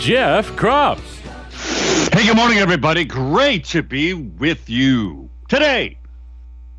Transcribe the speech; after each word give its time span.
Jeff 0.00 0.50
Kropp. 0.52 0.98
Hey, 2.14 2.26
good 2.26 2.34
morning, 2.34 2.56
everybody. 2.56 3.04
Great 3.04 3.66
to 3.66 3.82
be 3.82 4.14
with 4.14 4.70
you 4.70 5.28
today. 5.46 5.98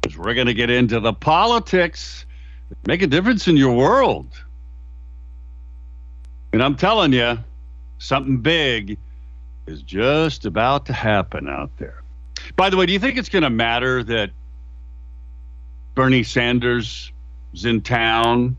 As 0.07 0.17
we're 0.17 0.33
going 0.33 0.47
to 0.47 0.55
get 0.55 0.71
into 0.71 0.99
the 0.99 1.13
politics 1.13 2.25
that 2.69 2.87
make 2.87 3.03
a 3.03 3.07
difference 3.07 3.47
in 3.47 3.55
your 3.55 3.75
world. 3.75 4.25
And 6.51 6.63
I'm 6.63 6.75
telling 6.75 7.13
you, 7.13 7.37
something 7.99 8.39
big 8.39 8.97
is 9.67 9.83
just 9.83 10.47
about 10.47 10.87
to 10.87 10.93
happen 10.93 11.47
out 11.47 11.69
there. 11.77 12.01
By 12.55 12.71
the 12.71 12.77
way, 12.77 12.87
do 12.87 12.93
you 12.93 12.99
think 12.99 13.19
it's 13.19 13.29
going 13.29 13.43
to 13.43 13.51
matter 13.51 14.03
that 14.03 14.31
Bernie 15.93 16.23
Sanders 16.23 17.11
is 17.53 17.65
in 17.65 17.81
town 17.81 18.57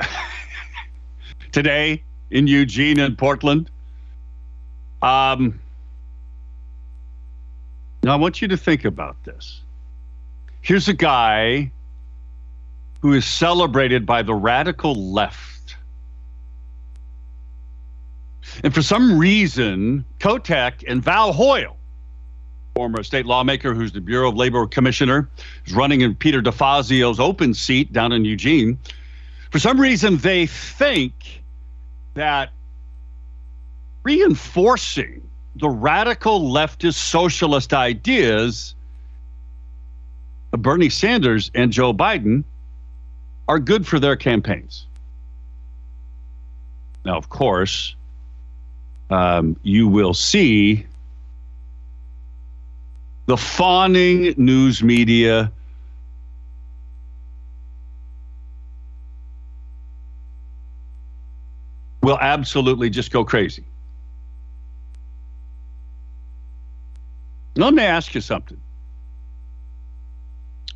today 1.52 2.02
in 2.30 2.46
Eugene 2.46 2.98
and 2.98 3.16
Portland? 3.16 3.70
Um, 5.02 5.60
now, 8.02 8.14
I 8.14 8.16
want 8.16 8.42
you 8.42 8.48
to 8.48 8.56
think 8.56 8.84
about 8.84 9.22
this. 9.24 9.60
Here's 10.60 10.88
a 10.88 10.94
guy 10.94 11.70
who 13.00 13.12
is 13.12 13.24
celebrated 13.24 14.06
by 14.06 14.22
the 14.22 14.34
radical 14.34 14.94
left. 14.94 15.76
And 18.62 18.74
for 18.74 18.82
some 18.82 19.18
reason, 19.18 20.04
Kotek 20.18 20.84
and 20.86 21.02
Val 21.02 21.32
Hoyle, 21.32 21.76
former 22.76 23.02
state 23.02 23.26
lawmaker 23.26 23.74
who's 23.74 23.92
the 23.92 24.00
Bureau 24.00 24.28
of 24.28 24.36
Labor 24.36 24.66
Commissioner, 24.66 25.28
is 25.66 25.72
running 25.72 26.00
in 26.00 26.14
Peter 26.14 26.40
DeFazio's 26.40 27.20
open 27.20 27.54
seat 27.54 27.92
down 27.92 28.12
in 28.12 28.24
Eugene. 28.24 28.78
For 29.50 29.58
some 29.58 29.80
reason, 29.80 30.16
they 30.18 30.46
think 30.46 31.41
that 32.14 32.50
reinforcing 34.02 35.22
the 35.56 35.68
radical 35.68 36.40
leftist 36.40 36.94
socialist 36.94 37.72
ideas 37.72 38.74
of 40.52 40.62
Bernie 40.62 40.90
Sanders 40.90 41.50
and 41.54 41.72
Joe 41.72 41.92
Biden 41.92 42.44
are 43.48 43.58
good 43.58 43.86
for 43.86 43.98
their 43.98 44.16
campaigns. 44.16 44.86
Now, 47.04 47.16
of 47.16 47.28
course, 47.28 47.94
um, 49.10 49.56
you 49.62 49.88
will 49.88 50.14
see 50.14 50.86
the 53.26 53.36
fawning 53.36 54.34
news 54.36 54.82
media 54.82 55.52
will 62.02 62.18
absolutely 62.20 62.90
just 62.90 63.10
go 63.10 63.24
crazy. 63.24 63.64
Let 67.54 67.74
me 67.74 67.82
ask 67.82 68.14
you 68.14 68.20
something. 68.20 68.60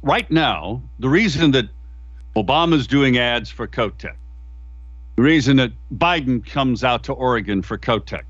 Right 0.03 0.31
now, 0.31 0.83
the 0.99 1.09
reason 1.09 1.53
that 1.53 1.69
Obama's 2.37 2.87
doing 2.87 3.19
ads 3.19 3.50
for 3.50 3.67
Kotek, 3.67 4.15
the 5.17 5.23
reason 5.23 5.56
that 5.56 5.73
Biden 5.93 6.45
comes 6.45 6.84
out 6.84 7.05
to 7.05 7.12
Oregon 7.12 7.62
for 7.62 7.79
Kotek, 7.79 8.25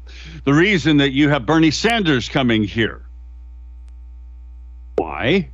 the 0.45 0.55
reason 0.55 0.99
that 0.99 1.11
you 1.11 1.29
have 1.29 1.45
Bernie 1.45 1.73
Sanders 1.73 2.29
coming 2.29 2.63
here. 2.63 3.05
Why? 4.95 5.51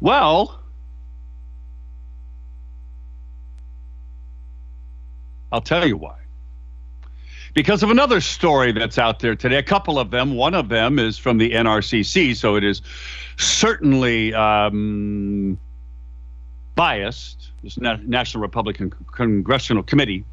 Well, 0.00 0.63
I'll 5.54 5.60
tell 5.60 5.86
you 5.86 5.96
why. 5.96 6.16
Because 7.54 7.84
of 7.84 7.90
another 7.90 8.20
story 8.20 8.72
that's 8.72 8.98
out 8.98 9.20
there 9.20 9.36
today, 9.36 9.54
a 9.54 9.62
couple 9.62 10.00
of 10.00 10.10
them. 10.10 10.34
One 10.34 10.52
of 10.52 10.68
them 10.68 10.98
is 10.98 11.16
from 11.16 11.38
the 11.38 11.52
NRCC, 11.52 12.34
so 12.34 12.56
it 12.56 12.64
is 12.64 12.82
certainly 13.36 14.34
um, 14.34 15.56
biased. 16.74 17.52
This 17.62 17.78
Na- 17.78 17.98
National 18.02 18.42
Republican 18.42 18.92
Congressional 19.12 19.84
Committee. 19.84 20.24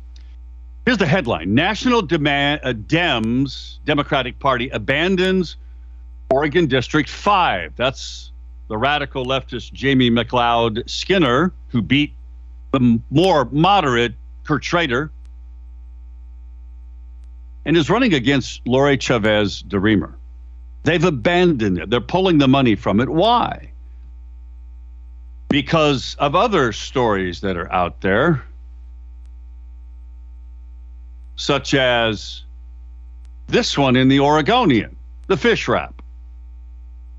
Here's 0.86 0.98
the 0.98 1.06
headline: 1.06 1.54
National 1.54 2.02
demand, 2.02 2.62
uh, 2.64 2.74
Dems 2.74 3.78
Democratic 3.86 4.40
Party 4.40 4.70
abandons 4.70 5.56
Oregon 6.32 6.66
District 6.66 7.08
Five. 7.08 7.76
That's 7.76 8.32
the 8.70 8.78
radical 8.78 9.24
leftist 9.24 9.72
Jamie 9.72 10.10
McLeod 10.10 10.90
Skinner, 10.90 11.54
who 11.68 11.84
beat 11.84 12.16
the 12.72 13.00
more 13.12 13.46
moderate 13.52 14.16
Kurt 14.44 14.64
Schrader, 14.64 15.12
and 17.66 17.78
is 17.78 17.90
running 17.90 18.14
against 18.14 18.62
Lori 18.66 18.98
Chavez 18.98 19.64
DeRemer. 19.64 20.14
They've 20.84 21.04
abandoned 21.04 21.78
it. 21.78 21.90
They're 21.90 22.02
pulling 22.02 22.40
the 22.40 22.48
money 22.48 22.76
from 22.76 23.00
it. 23.00 23.10
Why? 23.10 23.72
Because 25.50 26.16
of 26.20 26.36
other 26.36 26.72
stories 26.72 27.42
that 27.42 27.58
are 27.58 27.72
out 27.72 28.02
there, 28.02 28.44
such 31.36 31.74
as 31.74 32.44
this 33.48 33.78
one 33.78 33.96
in 33.96 34.08
the 34.08 34.20
Oregonian, 34.20 34.96
the 35.28 35.38
fish 35.38 35.68
wrap. 35.68 36.02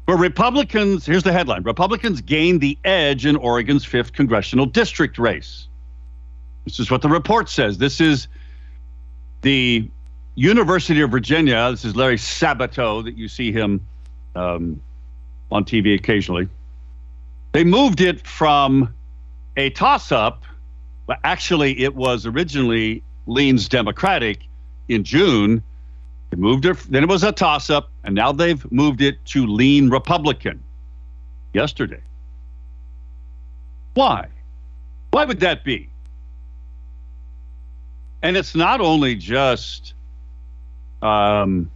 Where 0.06 0.16
Republicans, 0.16 1.06
here's 1.06 1.22
the 1.22 1.32
headline 1.32 1.62
Republicans 1.62 2.20
gained 2.20 2.60
the 2.60 2.76
edge 2.84 3.26
in 3.26 3.36
Oregon's 3.36 3.84
5th 3.84 4.12
congressional 4.12 4.66
district 4.66 5.18
race. 5.18 5.68
This 6.64 6.78
is 6.78 6.90
what 6.90 7.02
the 7.02 7.08
report 7.08 7.48
says. 7.48 7.78
This 7.78 8.00
is 8.00 8.28
the 9.42 9.88
University 10.34 11.00
of 11.00 11.10
Virginia. 11.10 11.70
This 11.70 11.84
is 11.84 11.96
Larry 11.96 12.16
Sabato 12.16 13.04
that 13.04 13.16
you 13.16 13.28
see 13.28 13.52
him 13.52 13.86
um, 14.34 14.80
on 15.50 15.64
TV 15.64 15.94
occasionally. 15.94 16.48
They 17.52 17.64
moved 17.64 18.00
it 18.00 18.26
from 18.26 18.94
a 19.56 19.70
toss 19.70 20.10
up, 20.10 20.44
but 21.06 21.18
actually, 21.24 21.80
it 21.80 21.94
was 21.94 22.24
originally 22.24 23.02
leans 23.26 23.68
Democratic 23.68 24.46
in 24.88 25.04
June. 25.04 25.62
They 26.30 26.36
moved 26.36 26.64
it, 26.64 26.78
then 26.88 27.02
it 27.02 27.08
was 27.08 27.22
a 27.24 27.32
toss 27.32 27.68
up, 27.68 27.90
and 28.04 28.14
now 28.14 28.32
they've 28.32 28.70
moved 28.72 29.02
it 29.02 29.22
to 29.26 29.46
lean 29.46 29.90
Republican 29.90 30.62
yesterday. 31.52 32.00
Why? 33.94 34.28
Why 35.10 35.26
would 35.26 35.40
that 35.40 35.64
be? 35.64 35.90
And 38.22 38.36
it's 38.36 38.54
not 38.54 38.80
only 38.80 39.16
just 39.16 39.94
um, 41.02 41.70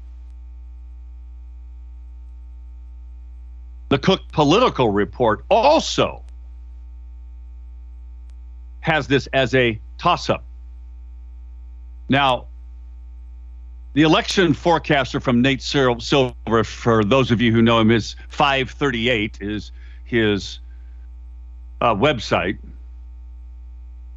the 3.89 3.99
Cook 3.99 4.21
Political 4.33 4.91
Report 4.91 5.45
also 5.51 6.23
has 8.81 9.09
this 9.09 9.27
as 9.33 9.55
a 9.55 9.81
toss 9.99 10.31
up. 10.31 10.45
Now, 12.09 12.47
the 13.95 14.03
election 14.03 14.55
forecaster 14.55 15.19
from 15.19 15.43
Nate 15.43 15.63
Silver, 15.63 16.65
for 16.65 17.03
those 17.03 17.31
of 17.31 17.41
you 17.41 17.51
who 17.51 17.63
know 17.63 17.81
him, 17.81 17.91
is 17.91 18.15
538 18.29 19.39
is 19.41 19.73
his 20.05 20.61
uh, 21.81 21.95
website. 21.95 22.59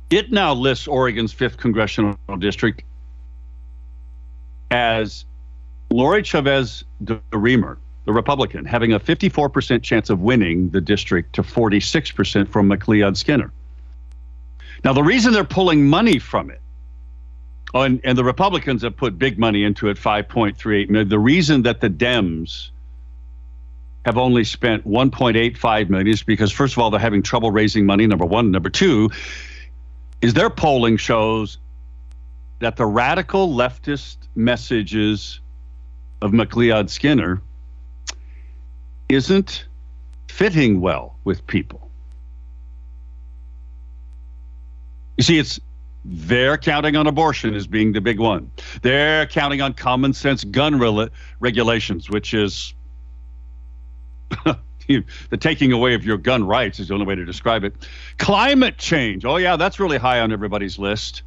It 0.09 0.31
now 0.31 0.53
lists 0.53 0.87
Oregon's 0.87 1.33
5th 1.33 1.57
congressional 1.57 2.17
district 2.39 2.83
as 4.71 5.25
Lori 5.91 6.23
Chavez 6.23 6.83
de 7.03 7.21
Reamer, 7.31 7.77
the 8.05 8.13
Republican, 8.13 8.65
having 8.65 8.93
a 8.93 8.99
54% 8.99 9.83
chance 9.83 10.09
of 10.09 10.21
winning 10.21 10.69
the 10.69 10.81
district 10.81 11.33
to 11.33 11.43
46% 11.43 12.47
from 12.47 12.69
McLeod 12.69 13.17
Skinner. 13.17 13.51
Now, 14.83 14.93
the 14.93 15.03
reason 15.03 15.33
they're 15.33 15.43
pulling 15.43 15.87
money 15.87 16.19
from 16.19 16.49
it, 16.49 16.61
and, 17.73 18.01
and 18.03 18.17
the 18.17 18.23
Republicans 18.23 18.81
have 18.81 18.95
put 18.97 19.19
big 19.19 19.37
money 19.37 19.63
into 19.63 19.89
it, 19.89 19.97
5.38 19.97 20.89
million. 20.89 21.09
The 21.09 21.19
reason 21.19 21.63
that 21.63 21.81
the 21.81 21.89
Dems 21.89 22.69
have 24.05 24.17
only 24.17 24.43
spent 24.43 24.87
1.85 24.87 25.89
million 25.89 26.07
is 26.07 26.23
because, 26.23 26.51
first 26.51 26.73
of 26.73 26.79
all, 26.79 26.89
they're 26.89 26.99
having 26.99 27.21
trouble 27.21 27.51
raising 27.51 27.85
money. 27.85 28.07
Number 28.07 28.25
one, 28.25 28.49
number 28.49 28.69
two, 28.69 29.09
is 30.21 30.33
their 30.33 30.49
polling 30.49 30.97
shows 30.97 31.57
that 32.59 32.75
the 32.75 32.85
radical 32.85 33.49
leftist 33.49 34.17
messages 34.35 35.39
of 36.21 36.31
McLeod 36.31 36.89
Skinner 36.89 37.41
isn't 39.07 39.65
fitting 40.27 40.81
well 40.81 41.17
with 41.23 41.45
people. 41.47 41.89
You 45.17 45.23
see, 45.23 45.39
it's 45.39 45.59
they're 46.05 46.57
counting 46.57 46.95
on 46.95 47.07
abortion 47.07 47.53
as 47.53 47.67
being 47.67 47.91
the 47.91 48.01
big 48.01 48.19
one. 48.19 48.51
They're 48.81 49.25
counting 49.25 49.61
on 49.61 49.73
common 49.73 50.13
sense 50.13 50.43
gun 50.45 50.79
re- 50.79 51.09
regulations, 51.39 52.09
which 52.09 52.33
is 52.33 52.73
the 54.89 55.37
taking 55.37 55.71
away 55.71 55.93
of 55.93 56.03
your 56.03 56.17
gun 56.17 56.45
rights 56.45 56.79
is 56.79 56.87
the 56.87 56.93
only 56.93 57.05
way 57.05 57.15
to 57.15 57.25
describe 57.25 57.63
it. 57.63 57.75
Climate 58.17 58.77
change. 58.77 59.23
Oh, 59.23 59.37
yeah, 59.37 59.55
that's 59.55 59.79
really 59.79 59.97
high 59.97 60.19
on 60.19 60.31
everybody's 60.31 60.79
list. 60.79 61.21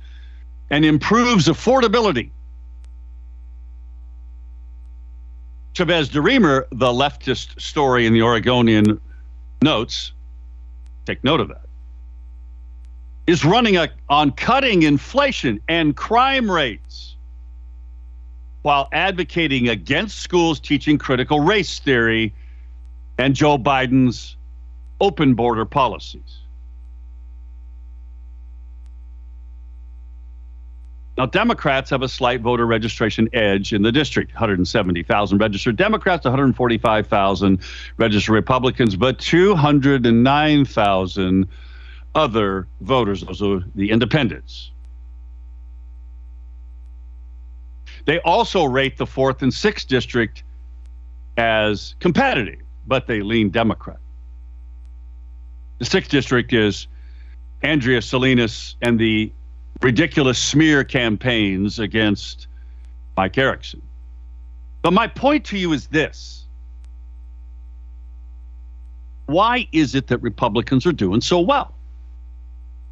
And 0.71 0.85
improves 0.85 1.47
affordability. 1.47 2.31
Chavez 5.75 6.11
DeRemer, 6.11 6.67
the 6.71 6.89
leftist 6.89 7.61
story 7.61 8.07
in 8.07 8.13
the 8.13 8.23
Oregonian 8.23 9.01
notes, 9.63 10.13
take 11.07 11.23
note 11.25 11.41
of 11.41 11.49
that, 11.49 11.67
is 13.27 13.45
running 13.45 13.77
a, 13.77 13.89
on 14.09 14.33
cutting 14.33 14.83
inflation 14.83 15.61
and 15.69 15.97
crime 15.97 16.51
rates 16.51 17.17
while 18.63 18.89
advocating 18.93 19.69
against 19.69 20.19
schools 20.19 20.61
teaching 20.61 20.99
critical 20.99 21.41
race 21.41 21.79
theory 21.79 22.35
and 23.19 23.35
Joe 23.35 23.59
Biden's 23.59 24.37
open 25.01 25.35
border 25.35 25.65
policies. 25.65 26.39
Now, 31.19 31.27
Democrats 31.27 31.91
have 31.91 32.01
a 32.03 32.09
slight 32.09 32.41
voter 32.41 32.67
registration 32.67 33.29
edge 33.35 33.75
in 33.75 33.83
the 33.83 33.93
district 33.93 34.33
170,000 34.33 35.39
registered 35.39 35.77
Democrats, 35.77 36.25
145,000 36.25 37.59
registered 37.99 38.33
Republicans, 38.33 38.97
but 38.97 39.19
209,000 39.19 41.49
other 42.15 42.67
voters, 42.81 43.23
those 43.23 43.43
are 43.43 43.63
the 43.75 43.91
independents. 43.91 44.71
They 48.05 48.19
also 48.21 48.65
rate 48.65 48.97
the 48.97 49.07
fourth 49.07 49.43
and 49.43 49.53
sixth 49.53 49.89
district 49.89 50.45
as 51.37 51.95
competitive, 52.01 52.61
but 52.87 53.07
they 53.07 53.21
lean 53.21 53.51
Democrat. 53.51 53.99
The 55.79 55.85
sixth 55.85 56.11
district 56.11 56.53
is 56.53 56.87
Andrea 57.63 58.03
Salinas 58.03 58.77
and 58.83 58.99
the 58.99 59.33
ridiculous 59.81 60.39
smear 60.39 60.85
campaigns 60.85 61.79
against 61.79 62.47
Mike 63.17 63.37
Erickson. 63.39 63.83
But 64.83 64.93
my 64.93 65.07
point 65.07 65.45
to 65.47 65.59
you 65.59 65.73
is 65.73 65.87
this 65.89 66.43
why 69.27 69.67
is 69.73 69.95
it 69.95 70.09
that 70.09 70.19
Republicans 70.19 70.85
are 70.87 70.93
doing 70.93 71.21
so 71.21 71.41
well? 71.41 71.75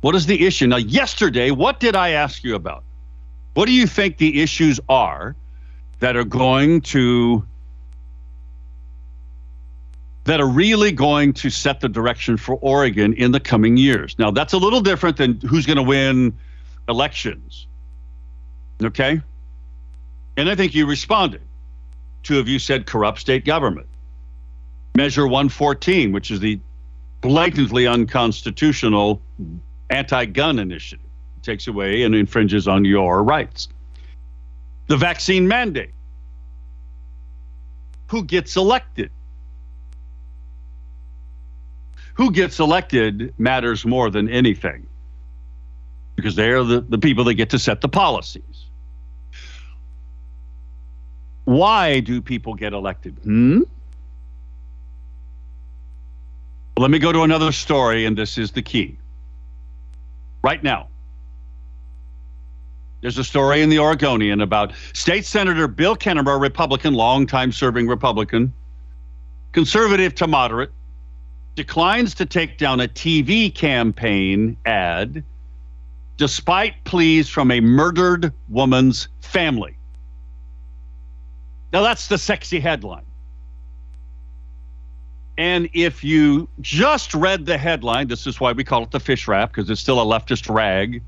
What 0.00 0.14
is 0.14 0.26
the 0.26 0.46
issue? 0.46 0.66
Now, 0.66 0.76
yesterday, 0.78 1.50
what 1.50 1.80
did 1.80 1.94
I 1.94 2.10
ask 2.10 2.42
you 2.42 2.54
about? 2.54 2.84
What 3.54 3.66
do 3.66 3.72
you 3.72 3.86
think 3.86 4.16
the 4.16 4.40
issues 4.40 4.80
are 4.88 5.36
that 5.98 6.16
are 6.16 6.24
going 6.24 6.80
to 6.80 7.46
that 10.30 10.40
are 10.40 10.48
really 10.48 10.92
going 10.92 11.32
to 11.32 11.50
set 11.50 11.80
the 11.80 11.88
direction 11.88 12.36
for 12.36 12.54
Oregon 12.62 13.14
in 13.14 13.32
the 13.32 13.40
coming 13.40 13.76
years? 13.76 14.14
Now, 14.16 14.30
that's 14.30 14.52
a 14.52 14.58
little 14.58 14.80
different 14.80 15.16
than 15.16 15.40
who's 15.40 15.66
going 15.66 15.76
to 15.76 15.82
win 15.82 16.38
elections. 16.88 17.66
Okay? 18.80 19.20
And 20.36 20.48
I 20.48 20.54
think 20.54 20.72
you 20.72 20.86
responded. 20.86 21.40
Two 22.22 22.38
of 22.38 22.46
you 22.46 22.60
said 22.60 22.86
corrupt 22.86 23.18
state 23.18 23.44
government. 23.44 23.88
Measure 24.94 25.26
114, 25.26 26.12
which 26.12 26.30
is 26.30 26.38
the 26.38 26.60
blatantly 27.22 27.88
unconstitutional 27.88 29.20
anti 29.90 30.26
gun 30.26 30.60
initiative, 30.60 31.06
it 31.38 31.42
takes 31.42 31.66
away 31.66 32.04
and 32.04 32.14
infringes 32.14 32.68
on 32.68 32.84
your 32.84 33.24
rights. 33.24 33.66
The 34.86 34.96
vaccine 34.96 35.48
mandate. 35.48 35.90
Who 38.10 38.22
gets 38.22 38.56
elected? 38.56 39.10
Who 42.20 42.30
gets 42.30 42.60
elected 42.60 43.32
matters 43.38 43.86
more 43.86 44.10
than 44.10 44.28
anything 44.28 44.86
because 46.16 46.36
they're 46.36 46.62
the, 46.62 46.82
the 46.82 46.98
people 46.98 47.24
that 47.24 47.32
get 47.32 47.48
to 47.48 47.58
set 47.58 47.80
the 47.80 47.88
policies. 47.88 48.66
Why 51.46 52.00
do 52.00 52.20
people 52.20 52.52
get 52.52 52.74
elected? 52.74 53.16
Hmm? 53.22 53.62
Let 56.76 56.90
me 56.90 56.98
go 56.98 57.10
to 57.10 57.22
another 57.22 57.52
story, 57.52 58.04
and 58.04 58.18
this 58.18 58.36
is 58.36 58.52
the 58.52 58.60
key. 58.60 58.98
Right 60.44 60.62
now, 60.62 60.88
there's 63.00 63.16
a 63.16 63.24
story 63.24 63.62
in 63.62 63.70
the 63.70 63.78
Oregonian 63.78 64.42
about 64.42 64.74
State 64.92 65.24
Senator 65.24 65.66
Bill 65.66 65.96
Kennemer, 65.96 66.38
Republican, 66.38 66.92
longtime 66.92 67.50
serving 67.50 67.88
Republican, 67.88 68.52
conservative 69.52 70.14
to 70.16 70.26
moderate, 70.26 70.70
declines 71.54 72.14
to 72.14 72.26
take 72.26 72.58
down 72.58 72.80
a 72.80 72.88
TV 72.88 73.54
campaign 73.54 74.56
ad 74.66 75.24
despite 76.16 76.84
pleas 76.84 77.28
from 77.28 77.50
a 77.50 77.60
murdered 77.60 78.32
woman's 78.50 79.08
family. 79.20 79.74
Now, 81.72 81.82
that's 81.82 82.08
the 82.08 82.18
sexy 82.18 82.60
headline. 82.60 83.04
And 85.38 85.70
if 85.72 86.04
you 86.04 86.46
just 86.60 87.14
read 87.14 87.46
the 87.46 87.56
headline, 87.56 88.08
this 88.08 88.26
is 88.26 88.38
why 88.38 88.52
we 88.52 88.64
call 88.64 88.82
it 88.82 88.90
the 88.90 89.00
fish 89.00 89.26
wrap, 89.26 89.50
because 89.50 89.70
it's 89.70 89.80
still 89.80 89.98
a 89.98 90.04
leftist 90.04 90.54
rag. 90.54 91.02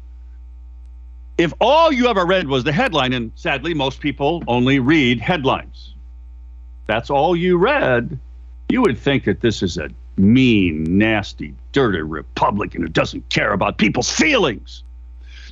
If 1.36 1.52
all 1.60 1.92
you 1.92 2.06
ever 2.06 2.24
read 2.24 2.48
was 2.48 2.64
the 2.64 2.72
headline, 2.72 3.12
and 3.12 3.32
sadly, 3.34 3.74
most 3.74 4.00
people 4.00 4.42
only 4.46 4.78
read 4.78 5.20
headlines, 5.20 5.94
that's 6.86 7.10
all 7.10 7.36
you 7.36 7.58
read, 7.58 8.18
you 8.70 8.80
would 8.80 8.96
think 8.96 9.24
that 9.24 9.42
this 9.42 9.62
is 9.62 9.76
a 9.76 9.90
mean, 10.16 10.98
nasty, 10.98 11.54
dirty 11.72 12.02
Republican 12.02 12.82
who 12.82 12.88
doesn't 12.88 13.28
care 13.28 13.52
about 13.52 13.78
people's 13.78 14.10
feelings 14.10 14.82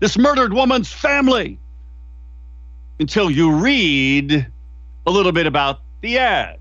this 0.01 0.17
murdered 0.17 0.53
woman's 0.53 0.91
family 0.91 1.59
until 2.99 3.31
you 3.31 3.53
read 3.53 4.47
a 5.07 5.11
little 5.11 5.33
bit 5.33 5.47
about 5.47 5.81
the 6.01 6.19
ad. 6.19 6.59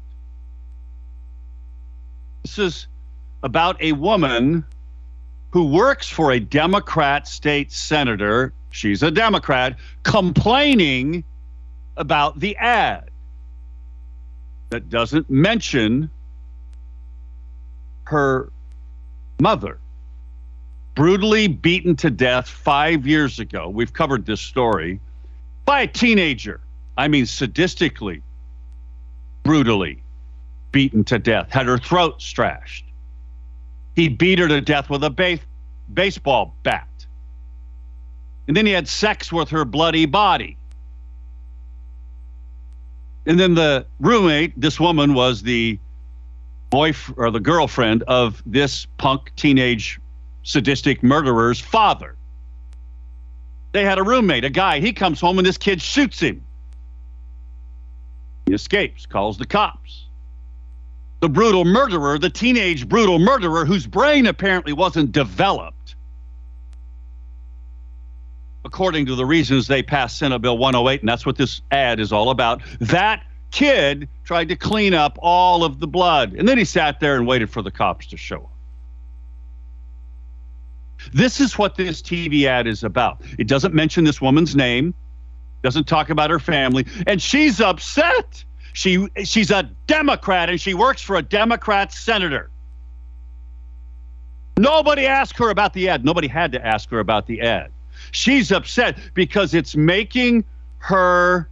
This 2.44 2.60
is 2.60 2.88
about 3.42 3.82
a 3.82 3.94
woman 3.94 4.66
who 5.52 5.66
works 5.66 6.08
for 6.08 6.32
a 6.32 6.40
Democrat 6.40 7.28
state 7.28 7.72
senator. 7.72 8.54
She's 8.72 9.02
a 9.02 9.10
Democrat 9.10 9.78
complaining 10.04 11.24
about 11.96 12.40
the 12.40 12.56
ad 12.58 13.10
that 14.70 14.90
doesn't 14.90 15.30
mention 15.30 16.12
her 18.10 18.52
mother 19.40 19.78
brutally 20.96 21.48
beaten 21.48 21.96
to 21.96 22.10
death 22.10 22.50
five 22.50 23.06
years 23.06 23.40
ago. 23.40 23.70
We've 23.70 23.94
covered 23.94 24.26
this 24.26 24.42
story 24.42 25.00
by 25.66 25.82
a 25.82 25.88
teenager. 25.88 26.60
I 26.98 27.08
mean, 27.08 27.26
sadistically, 27.26 28.24
brutally 29.44 30.02
beaten 30.72 31.04
to 31.06 31.20
death, 31.20 31.52
had 31.52 31.68
her 31.68 31.78
throat 31.78 32.20
strashed. 32.20 32.86
He 33.96 34.10
beat 34.10 34.40
her 34.40 34.48
to 34.48 34.60
death 34.60 34.90
with 34.90 35.04
a 35.04 35.10
base- 35.12 35.46
baseball 35.94 36.56
bat. 36.64 36.88
And 38.48 38.58
then 38.58 38.66
he 38.66 38.72
had 38.72 38.88
sex 38.88 39.32
with 39.32 39.50
her 39.50 39.66
bloody 39.66 40.08
body. 40.08 40.58
And 43.28 43.40
then 43.40 43.54
the 43.54 43.86
roommate, 44.00 44.60
this 44.60 44.80
woman 44.80 45.14
was 45.14 45.44
the 45.44 45.78
boyfriend 46.70 47.18
or 47.18 47.32
the 47.32 47.40
girlfriend 47.40 48.04
of 48.04 48.42
this 48.46 48.86
punk 48.98 49.32
teenage 49.36 50.00
sadistic 50.44 51.04
murderer's 51.04 51.60
father. 51.60 52.16
They 53.72 53.84
had 53.84 54.00
a 54.00 54.04
roommate, 54.04 54.46
a 54.46 54.50
guy. 54.50 54.80
He 54.80 54.94
comes 54.94 55.20
home 55.20 55.38
and 55.38 55.46
this 55.46 55.58
kid 55.58 55.82
shoots 55.82 56.20
him. 56.20 56.44
He 58.46 58.54
escapes, 58.54 59.06
calls 59.06 59.38
the 59.38 59.46
cops. 59.46 60.08
The 61.20 61.30
brutal 61.30 61.66
murderer, 61.66 62.18
the 62.18 62.30
teenage 62.30 62.88
brutal 62.88 63.20
murderer 63.20 63.66
whose 63.66 63.86
brain 63.86 64.26
apparently 64.26 64.74
wasn't 64.74 65.12
developed, 65.12 65.96
according 68.64 69.06
to 69.08 69.16
the 69.16 69.26
reasons 69.26 69.68
they 69.68 69.84
passed 69.84 70.18
Senate 70.18 70.40
Bill 70.40 70.58
108, 70.58 71.02
and 71.02 71.10
that's 71.10 71.26
what 71.26 71.36
this 71.36 71.62
ad 71.72 72.00
is 72.00 72.14
all 72.14 72.30
about. 72.30 72.62
That 72.80 73.24
kid 73.52 74.08
tried 74.24 74.50
to 74.50 74.56
clean 74.56 74.94
up 74.94 75.18
all 75.22 75.64
of 75.64 75.80
the 75.80 75.88
blood, 75.88 76.34
and 76.34 76.48
then 76.48 76.58
he 76.58 76.66
sat 76.66 77.00
there 77.00 77.16
and 77.16 77.28
waited 77.28 77.50
for 77.50 77.62
the 77.62 77.72
cops 77.72 78.08
to 78.08 78.18
show 78.18 78.38
up. 78.38 78.52
This 81.14 81.40
is 81.40 81.58
what 81.58 81.76
this 81.76 82.02
TV 82.02 82.46
ad 82.46 82.68
is 82.68 82.84
about. 82.84 83.22
It 83.38 83.48
doesn't 83.48 83.74
mention 83.74 84.04
this 84.04 84.22
woman's 84.22 84.56
name. 84.56 84.94
doesn't 85.62 85.88
talk 85.88 86.10
about 86.10 86.30
her 86.30 86.40
family, 86.40 86.86
and 87.08 87.22
she's 87.22 87.60
upset. 87.62 88.44
She 88.74 89.08
she's 89.24 89.52
a 89.52 89.64
Democrat 89.88 90.50
and 90.50 90.62
she 90.62 90.74
works 90.74 91.02
for 91.02 91.16
a 91.16 91.22
Democrat 91.22 91.92
senator. 91.92 92.50
Nobody 94.58 95.06
asked 95.06 95.38
her 95.38 95.50
about 95.50 95.74
the 95.74 95.90
ad. 95.90 96.06
Nobody 96.06 96.28
had 96.28 96.52
to 96.52 96.66
ask 96.66 96.90
her 96.90 97.00
about 97.00 97.28
the 97.28 97.42
ad. 97.42 97.72
She's 98.12 98.52
upset 98.52 98.98
because 99.14 99.54
it's 99.54 99.76
making 99.76 100.46
her 100.78 101.49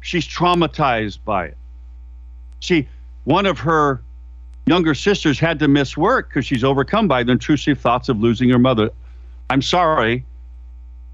she's 0.00 0.26
traumatized 0.26 1.18
by 1.24 1.46
it. 1.46 1.56
She 2.60 2.88
one 3.24 3.46
of 3.46 3.58
her 3.60 4.02
younger 4.66 4.94
sisters 4.94 5.38
had 5.38 5.58
to 5.58 5.68
miss 5.68 5.96
work 5.96 6.28
because 6.28 6.46
she's 6.46 6.64
overcome 6.64 7.08
by 7.08 7.22
the 7.22 7.32
intrusive 7.32 7.78
thoughts 7.78 8.08
of 8.08 8.18
losing 8.18 8.48
her 8.50 8.58
mother. 8.58 8.90
I'm 9.48 9.62
sorry. 9.62 10.24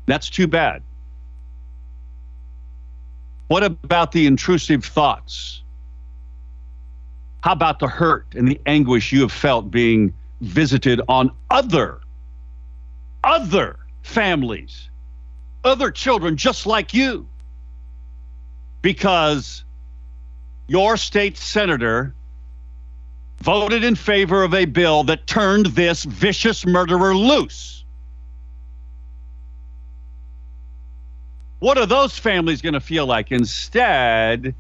That's 0.07 0.31
too 0.31 0.47
bad. 0.47 0.83
What 3.49 3.63
about 3.63 4.13
the 4.13 4.27
intrusive 4.27 4.85
thoughts? 4.85 5.63
How 7.43 7.53
about 7.53 7.79
the 7.79 7.89
hurt 7.89 8.27
and 8.35 8.49
the 8.49 8.61
anguish 8.67 9.13
you 9.13 9.21
have 9.21 9.33
felt 9.33 9.71
being 9.71 10.13
visited 10.41 11.01
on 11.09 11.31
other, 11.51 12.01
other 13.23 13.79
families, 14.03 14.91
other 15.65 15.91
children 15.91 16.37
just 16.37 16.67
like 16.67 16.93
you? 16.93 17.27
Because 18.87 19.65
your 20.69 20.97
state 20.97 21.37
senator 21.37 22.15
voted 23.39 23.83
in 23.83 23.97
favor 23.97 24.45
of 24.45 24.55
a 24.55 24.65
bill 24.65 25.03
that 25.03 25.27
turned 25.27 25.67
this 25.67 26.05
vicious 26.05 26.65
murderer 26.65 27.13
loose. 27.13 27.85
What 31.59 31.79
are 31.79 31.87
those 31.87 32.17
families 32.17 32.63
going 32.63 32.75
to 32.75 32.81
feel 32.81 33.07
like? 33.07 33.33
Instead, 33.33 34.55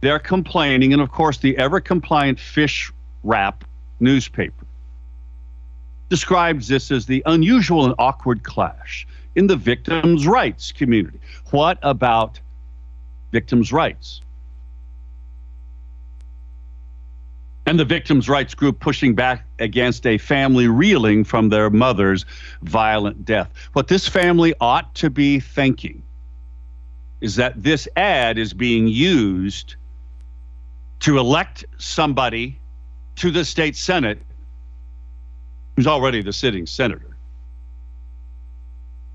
they're 0.00 0.18
complaining, 0.18 0.94
and 0.94 1.02
of 1.02 1.10
course, 1.10 1.36
the 1.36 1.54
ever 1.58 1.78
compliant 1.78 2.40
fish 2.40 2.90
wrap 3.22 3.64
newspaper 4.00 4.64
describes 6.08 6.68
this 6.68 6.90
as 6.90 7.04
the 7.04 7.22
unusual 7.26 7.84
and 7.84 7.94
awkward 7.98 8.44
clash 8.44 9.06
in 9.36 9.46
the 9.46 9.56
victims' 9.56 10.26
rights 10.26 10.72
community. 10.72 11.20
What 11.50 11.78
about 11.82 12.40
victims' 13.32 13.72
rights? 13.72 14.20
and 17.68 17.78
the 17.78 17.84
victims' 17.84 18.30
rights 18.30 18.54
group 18.54 18.80
pushing 18.80 19.14
back 19.14 19.44
against 19.58 20.06
a 20.06 20.16
family 20.16 20.68
reeling 20.68 21.22
from 21.22 21.50
their 21.50 21.68
mother's 21.68 22.24
violent 22.62 23.26
death. 23.26 23.52
What 23.74 23.88
this 23.88 24.08
family 24.08 24.54
ought 24.58 24.94
to 24.94 25.10
be 25.10 25.38
thinking 25.38 26.02
is 27.20 27.36
that 27.36 27.62
this 27.62 27.86
ad 27.94 28.38
is 28.38 28.54
being 28.54 28.88
used 28.88 29.76
to 31.00 31.18
elect 31.18 31.66
somebody 31.76 32.58
to 33.16 33.30
the 33.30 33.44
state 33.44 33.76
senate 33.76 34.22
who's 35.76 35.86
already 35.86 36.22
the 36.22 36.32
sitting 36.32 36.64
senator 36.64 37.18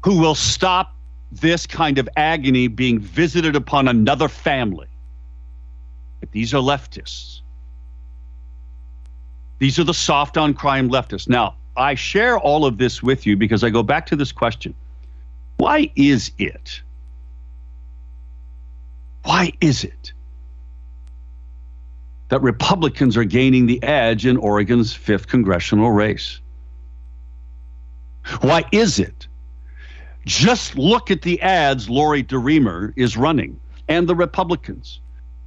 who 0.06 0.20
will 0.20 0.36
stop 0.36 0.93
this 1.36 1.66
kind 1.68 1.98
of 1.98 2.08
agony 2.16 2.68
being 2.68 3.00
visited 3.00 3.56
upon 3.56 3.88
another 3.88 4.28
family. 4.28 4.88
But 6.20 6.32
these 6.32 6.54
are 6.54 6.62
leftists 6.62 7.42
these 9.64 9.80
are 9.80 9.86
the 9.86 9.94
soft 9.94 10.38
on 10.38 10.54
crime 10.54 10.90
leftists. 10.90 11.30
Now, 11.30 11.56
I 11.78 11.96
share 11.96 12.38
all 12.38 12.66
of 12.66 12.78
this 12.78 13.02
with 13.02 13.26
you 13.26 13.38
because 13.38 13.64
I 13.64 13.70
go 13.70 13.82
back 13.82 14.06
to 14.08 14.16
this 14.18 14.34
question 14.34 14.74
Why 15.56 15.90
is 15.96 16.34
it? 16.38 16.82
Why 19.24 19.54
is 19.62 19.86
it 19.86 20.12
that 22.28 22.42
Republicans 22.42 23.16
are 23.16 23.24
gaining 23.24 23.66
the 23.66 23.82
edge 23.84 24.26
in 24.26 24.36
Oregon's 24.36 24.94
fifth 24.94 25.28
congressional 25.28 25.92
race? 25.92 26.42
Why 28.42 28.66
is 28.74 29.00
it? 29.00 29.28
Just 30.26 30.78
look 30.78 31.12
at 31.12 31.22
the 31.22 31.42
ads 31.42 31.90
Lori 31.90 32.24
DeRemer 32.24 32.94
is 32.96 33.18
running 33.18 33.60
and 33.88 34.08
the 34.08 34.16
Republicans. 34.16 35.00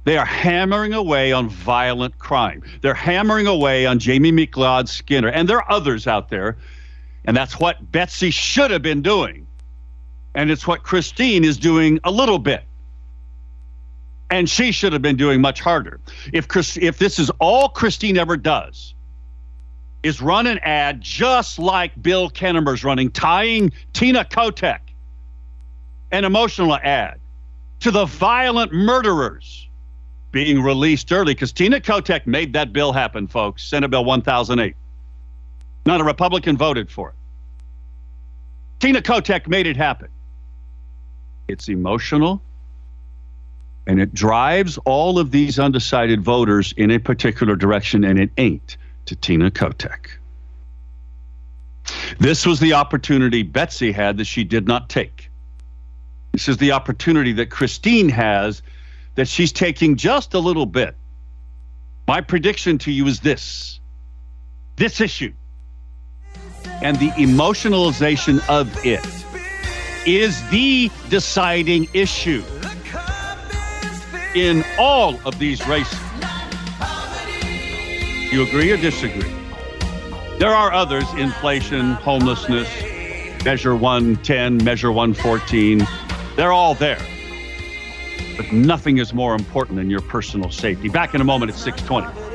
They 0.03 0.17
are 0.17 0.25
hammering 0.25 0.93
away 0.93 1.33
on 1.33 1.49
violent 1.49 2.17
crime. 2.17 2.63
They're 2.81 2.93
hammering 2.93 3.47
away 3.47 3.85
on 3.85 3.99
Jamie 3.99 4.31
McLeod 4.31 4.87
Skinner, 4.87 5.27
and 5.27 5.49
there 5.49 5.57
are 5.57 5.71
others 5.71 6.07
out 6.07 6.29
there. 6.29 6.57
And 7.25 7.35
that's 7.35 7.59
what 7.59 7.91
Betsy 7.91 8.29
should 8.31 8.71
have 8.71 8.81
been 8.81 9.01
doing. 9.01 9.45
And 10.33 10.49
it's 10.49 10.65
what 10.65 10.83
Christine 10.83 11.43
is 11.43 11.57
doing 11.57 11.99
a 12.05 12.11
little 12.11 12.39
bit. 12.39 12.63
And 14.29 14.49
she 14.49 14.71
should 14.71 14.93
have 14.93 15.01
been 15.01 15.17
doing 15.17 15.41
much 15.41 15.59
harder. 15.59 15.99
If 16.31 16.47
Chris, 16.47 16.77
if 16.77 16.99
this 16.99 17.19
is 17.19 17.29
all 17.39 17.67
Christine 17.67 18.17
ever 18.17 18.37
does, 18.37 18.93
is 20.03 20.21
run 20.21 20.47
an 20.47 20.59
ad 20.59 21.01
just 21.01 21.59
like 21.59 22.01
Bill 22.01 22.29
Kennemer's 22.29 22.83
running, 22.83 23.11
tying 23.11 23.71
Tina 23.93 24.25
Kotek, 24.25 24.79
an 26.11 26.25
emotional 26.25 26.75
ad, 26.75 27.19
to 27.81 27.91
the 27.91 28.05
violent 28.05 28.73
murderers 28.73 29.67
being 30.31 30.61
released 30.61 31.11
early 31.11 31.33
because 31.33 31.51
Tina 31.51 31.79
Kotek 31.79 32.27
made 32.27 32.53
that 32.53 32.73
bill 32.73 32.91
happen, 32.91 33.27
folks. 33.27 33.63
Senate 33.63 33.89
Bill 33.89 34.05
1008. 34.05 34.75
Not 35.85 36.01
a 36.01 36.03
Republican 36.03 36.57
voted 36.57 36.91
for 36.91 37.09
it. 37.09 37.15
Tina 38.79 39.01
Kotek 39.01 39.47
made 39.47 39.67
it 39.67 39.77
happen. 39.77 40.09
It's 41.47 41.69
emotional 41.69 42.41
and 43.87 44.01
it 44.01 44.13
drives 44.13 44.77
all 44.79 45.17
of 45.17 45.31
these 45.31 45.57
undecided 45.57 46.21
voters 46.21 46.73
in 46.75 46.91
a 46.91 46.99
particular 46.99 47.55
direction, 47.55 48.03
and 48.03 48.19
it 48.19 48.29
ain't 48.37 48.77
to 49.07 49.15
Tina 49.15 49.51
Kotek. 49.51 50.09
This 52.19 52.45
was 52.45 52.59
the 52.59 52.73
opportunity 52.73 53.43
Betsy 53.43 53.91
had 53.91 54.17
that 54.17 54.25
she 54.25 54.43
did 54.43 54.67
not 54.67 54.89
take. 54.89 55.29
This 56.33 56.47
is 56.47 56.57
the 56.57 56.73
opportunity 56.73 57.33
that 57.33 57.49
Christine 57.49 58.09
has 58.09 58.61
that 59.15 59.27
she's 59.27 59.51
taking 59.51 59.95
just 59.95 60.33
a 60.33 60.39
little 60.39 60.65
bit. 60.65 60.95
My 62.07 62.21
prediction 62.21 62.77
to 62.79 62.91
you 62.91 63.07
is 63.07 63.21
this 63.21 63.79
this 64.75 65.01
issue 65.01 65.33
and 66.83 66.97
the 66.99 67.09
emotionalization 67.11 68.47
of 68.47 68.69
it 68.85 69.03
is 70.05 70.47
the 70.49 70.91
deciding 71.09 71.87
issue 71.93 72.43
in 74.35 74.63
all 74.77 75.19
of 75.25 75.39
these 75.39 75.65
races. 75.67 76.06
You 78.31 78.43
agree 78.43 78.69
or 78.71 78.77
disagree? 78.77 79.33
There 80.37 80.53
are 80.53 80.73
others 80.73 81.05
inflation, 81.13 81.93
homelessness, 81.93 82.67
Measure 83.45 83.73
110, 83.73 84.61
Measure 84.65 84.91
114. 84.91 85.87
They're 86.35 86.51
all 86.51 86.75
there. 86.75 86.99
But 88.35 88.51
nothing 88.51 88.97
is 88.97 89.13
more 89.13 89.33
important 89.33 89.77
than 89.77 89.89
your 89.89 90.01
personal 90.01 90.51
safety. 90.51 90.89
Back 90.89 91.15
in 91.15 91.21
a 91.21 91.23
moment 91.23 91.53
at 91.53 91.57
620. 91.57 92.26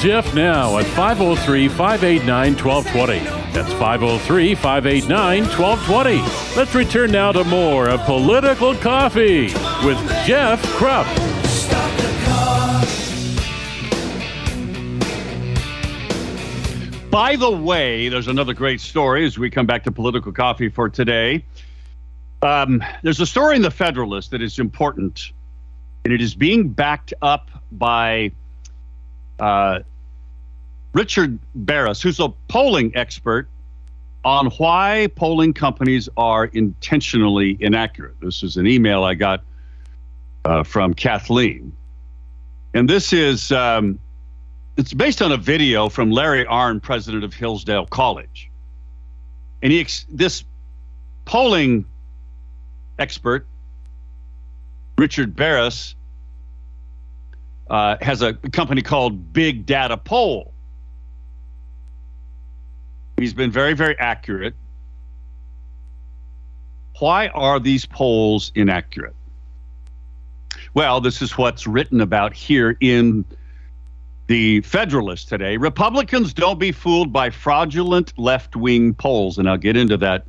Jeff 0.00 0.34
now 0.34 0.78
at 0.78 0.86
503 0.86 1.68
589 1.68 2.56
1220. 2.56 3.18
That's 3.52 3.70
503 3.74 4.54
589 4.54 5.42
1220. 5.42 6.56
Let's 6.56 6.74
return 6.74 7.12
now 7.12 7.32
to 7.32 7.44
more 7.44 7.86
of 7.86 8.00
Political 8.06 8.76
Coffee 8.76 9.52
with 9.84 9.98
Jeff 10.24 10.62
Kropp. 10.78 11.04
By 17.10 17.36
the 17.36 17.50
way, 17.50 18.08
there's 18.08 18.28
another 18.28 18.54
great 18.54 18.80
story 18.80 19.26
as 19.26 19.38
we 19.38 19.50
come 19.50 19.66
back 19.66 19.84
to 19.84 19.92
political 19.92 20.32
coffee 20.32 20.70
for 20.70 20.88
today. 20.88 21.44
Um, 22.40 22.82
there's 23.02 23.20
a 23.20 23.26
story 23.26 23.56
in 23.56 23.60
the 23.60 23.70
Federalist 23.70 24.30
that 24.30 24.40
is 24.40 24.58
important, 24.58 25.32
and 26.06 26.14
it 26.14 26.22
is 26.22 26.34
being 26.34 26.70
backed 26.70 27.12
up 27.20 27.50
by 27.70 28.32
uh, 29.40 29.80
Richard 30.92 31.38
Baris, 31.54 32.02
who's 32.02 32.20
a 32.20 32.28
polling 32.48 32.92
expert 32.94 33.48
on 34.24 34.46
why 34.58 35.08
polling 35.16 35.52
companies 35.52 36.08
are 36.16 36.46
intentionally 36.46 37.56
inaccurate. 37.60 38.20
This 38.20 38.42
is 38.42 38.56
an 38.56 38.66
email 38.66 39.04
I 39.04 39.14
got 39.14 39.42
uh, 40.44 40.62
from 40.62 40.94
Kathleen. 40.94 41.72
And 42.74 42.88
this 42.88 43.12
is 43.12 43.50
um, 43.50 43.98
it's 44.76 44.92
based 44.92 45.22
on 45.22 45.32
a 45.32 45.36
video 45.36 45.88
from 45.88 46.10
Larry 46.10 46.44
Arnn, 46.44 46.82
president 46.82 47.24
of 47.24 47.34
Hillsdale 47.34 47.86
College. 47.86 48.50
And 49.62 49.72
he 49.72 49.80
ex- 49.80 50.06
this 50.08 50.44
polling 51.24 51.84
expert, 52.98 53.46
Richard 54.96 55.34
Baris, 55.34 55.94
uh, 57.70 57.96
has 58.00 58.20
a 58.20 58.34
company 58.34 58.82
called 58.82 59.32
Big 59.32 59.64
Data 59.64 59.96
Poll. 59.96 60.52
He's 63.16 63.32
been 63.32 63.50
very, 63.50 63.74
very 63.74 63.96
accurate. 63.98 64.54
Why 66.98 67.28
are 67.28 67.60
these 67.60 67.86
polls 67.86 68.50
inaccurate? 68.54 69.14
Well, 70.74 71.00
this 71.00 71.22
is 71.22 71.38
what's 71.38 71.66
written 71.66 72.00
about 72.00 72.34
here 72.34 72.76
in 72.80 73.24
the 74.26 74.60
Federalist 74.62 75.28
today. 75.28 75.56
Republicans 75.56 76.32
don't 76.32 76.58
be 76.58 76.72
fooled 76.72 77.12
by 77.12 77.30
fraudulent 77.30 78.16
left 78.18 78.54
wing 78.56 78.94
polls. 78.94 79.38
And 79.38 79.48
I'll 79.48 79.56
get 79.56 79.76
into 79.76 79.96
that 79.98 80.26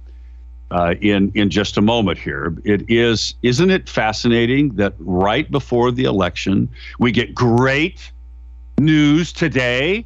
uh, 0.72 0.96
in 1.02 1.32
in 1.36 1.50
just 1.50 1.78
a 1.78 1.82
moment 1.82 2.18
here. 2.18 2.56
It 2.64 2.90
is 2.90 3.36
isn't 3.44 3.70
it 3.70 3.90
fascinating 3.90 4.70
that 4.76 4.94
right 5.00 5.50
before 5.52 5.92
the 5.92 6.06
election 6.06 6.70
we 6.98 7.12
get 7.12 7.36
great 7.36 8.12
news 8.80 9.34
today 9.34 10.06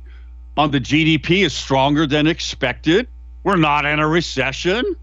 on 0.57 0.71
the 0.71 0.79
GDP 0.79 1.45
is 1.45 1.53
stronger 1.53 2.07
than 2.07 2.27
expected. 2.27 3.07
We're 3.43 3.57
not 3.57 3.85
in 3.85 3.99
a 3.99 4.07
recession. 4.07 4.95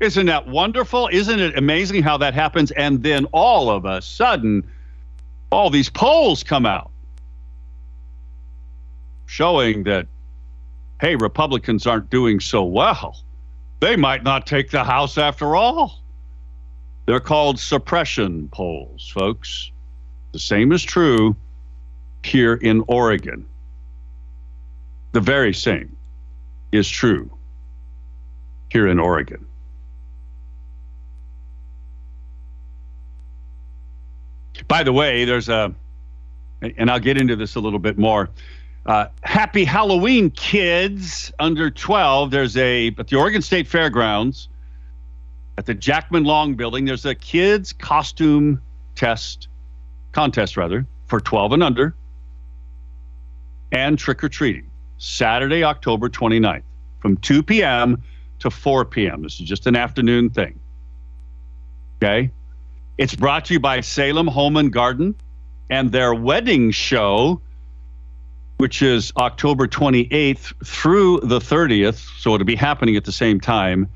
Isn't 0.00 0.26
that 0.26 0.48
wonderful? 0.48 1.08
Isn't 1.12 1.38
it 1.38 1.56
amazing 1.56 2.02
how 2.02 2.16
that 2.18 2.34
happens? 2.34 2.70
And 2.72 3.02
then 3.02 3.26
all 3.26 3.70
of 3.70 3.84
a 3.84 4.00
sudden, 4.02 4.68
all 5.52 5.70
these 5.70 5.90
polls 5.90 6.42
come 6.42 6.66
out 6.66 6.90
showing 9.26 9.84
that, 9.84 10.06
hey, 11.00 11.16
Republicans 11.16 11.86
aren't 11.86 12.10
doing 12.10 12.40
so 12.40 12.64
well 12.64 13.16
they 13.82 13.96
might 13.96 14.22
not 14.22 14.46
take 14.46 14.70
the 14.70 14.84
House 14.84 15.18
after 15.18 15.56
all. 15.56 15.98
They're 17.04 17.18
called 17.18 17.58
suppression 17.58 18.48
polls, 18.52 19.10
folks. 19.12 19.72
The 20.30 20.38
same 20.38 20.70
is 20.70 20.84
true 20.84 21.34
here 22.22 22.54
in 22.54 22.84
Oregon. 22.86 23.44
The 25.10 25.20
very 25.20 25.52
same 25.52 25.96
is 26.70 26.88
true 26.88 27.28
here 28.70 28.86
in 28.86 29.00
Oregon. 29.00 29.44
By 34.68 34.84
the 34.84 34.92
way, 34.92 35.24
there's 35.24 35.48
a, 35.48 35.74
and 36.62 36.88
I'll 36.88 37.00
get 37.00 37.20
into 37.20 37.34
this 37.34 37.56
a 37.56 37.60
little 37.60 37.80
bit 37.80 37.98
more. 37.98 38.30
Uh, 38.84 39.06
happy 39.22 39.64
Halloween, 39.64 40.30
kids 40.30 41.32
under 41.38 41.70
12. 41.70 42.30
There's 42.30 42.56
a, 42.56 42.88
at 42.98 43.08
the 43.08 43.16
Oregon 43.16 43.40
State 43.40 43.68
Fairgrounds, 43.68 44.48
at 45.56 45.66
the 45.66 45.74
Jackman 45.74 46.24
Long 46.24 46.54
building, 46.54 46.84
there's 46.84 47.06
a 47.06 47.14
kids 47.14 47.72
costume 47.72 48.60
test, 48.94 49.48
contest 50.10 50.56
rather, 50.56 50.86
for 51.06 51.20
12 51.20 51.52
and 51.52 51.62
under, 51.62 51.94
and 53.70 53.98
trick 53.98 54.24
or 54.24 54.28
treating, 54.28 54.68
Saturday, 54.98 55.62
October 55.62 56.08
29th, 56.08 56.62
from 56.98 57.16
2 57.18 57.42
p.m. 57.42 58.02
to 58.40 58.50
4 58.50 58.84
p.m. 58.86 59.22
This 59.22 59.38
is 59.40 59.46
just 59.46 59.66
an 59.66 59.76
afternoon 59.76 60.30
thing. 60.30 60.58
Okay? 62.02 62.30
It's 62.98 63.14
brought 63.14 63.44
to 63.46 63.54
you 63.54 63.60
by 63.60 63.80
Salem 63.80 64.26
Home 64.26 64.56
and 64.56 64.72
Garden 64.72 65.14
and 65.70 65.92
their 65.92 66.14
wedding 66.14 66.72
show 66.72 67.40
which 68.62 68.80
is 68.80 69.12
October 69.16 69.66
28th 69.66 70.54
through 70.64 71.18
the 71.24 71.40
30th. 71.40 72.08
So 72.20 72.32
it'll 72.32 72.44
be 72.44 72.54
happening 72.54 72.94
at 72.94 73.04
the 73.04 73.10
same 73.10 73.40
time 73.40 73.88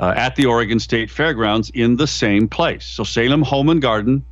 uh, 0.00 0.14
at 0.16 0.36
the 0.36 0.46
Oregon 0.46 0.80
State 0.80 1.10
Fairgrounds 1.10 1.68
in 1.68 1.96
the 1.96 2.06
same 2.06 2.48
place. 2.48 2.86
So 2.86 3.04
Salem 3.04 3.42
Home 3.42 3.68
and 3.68 3.82
Garden 3.82 4.24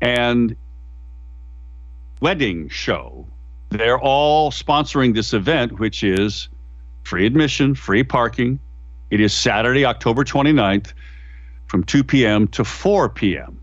and 0.00 0.56
Wedding 2.22 2.70
Show. 2.70 3.26
They're 3.68 4.00
all 4.00 4.50
sponsoring 4.50 5.14
this 5.14 5.34
event, 5.34 5.78
which 5.78 6.02
is 6.02 6.48
free 7.02 7.26
admission, 7.26 7.74
free 7.74 8.04
parking. 8.04 8.58
It 9.10 9.20
is 9.20 9.34
Saturday, 9.34 9.84
October 9.84 10.24
29th 10.24 10.94
from 11.66 11.84
2 11.84 12.04
p.m. 12.04 12.48
to 12.48 12.64
4 12.64 13.10
p.m. 13.10 13.59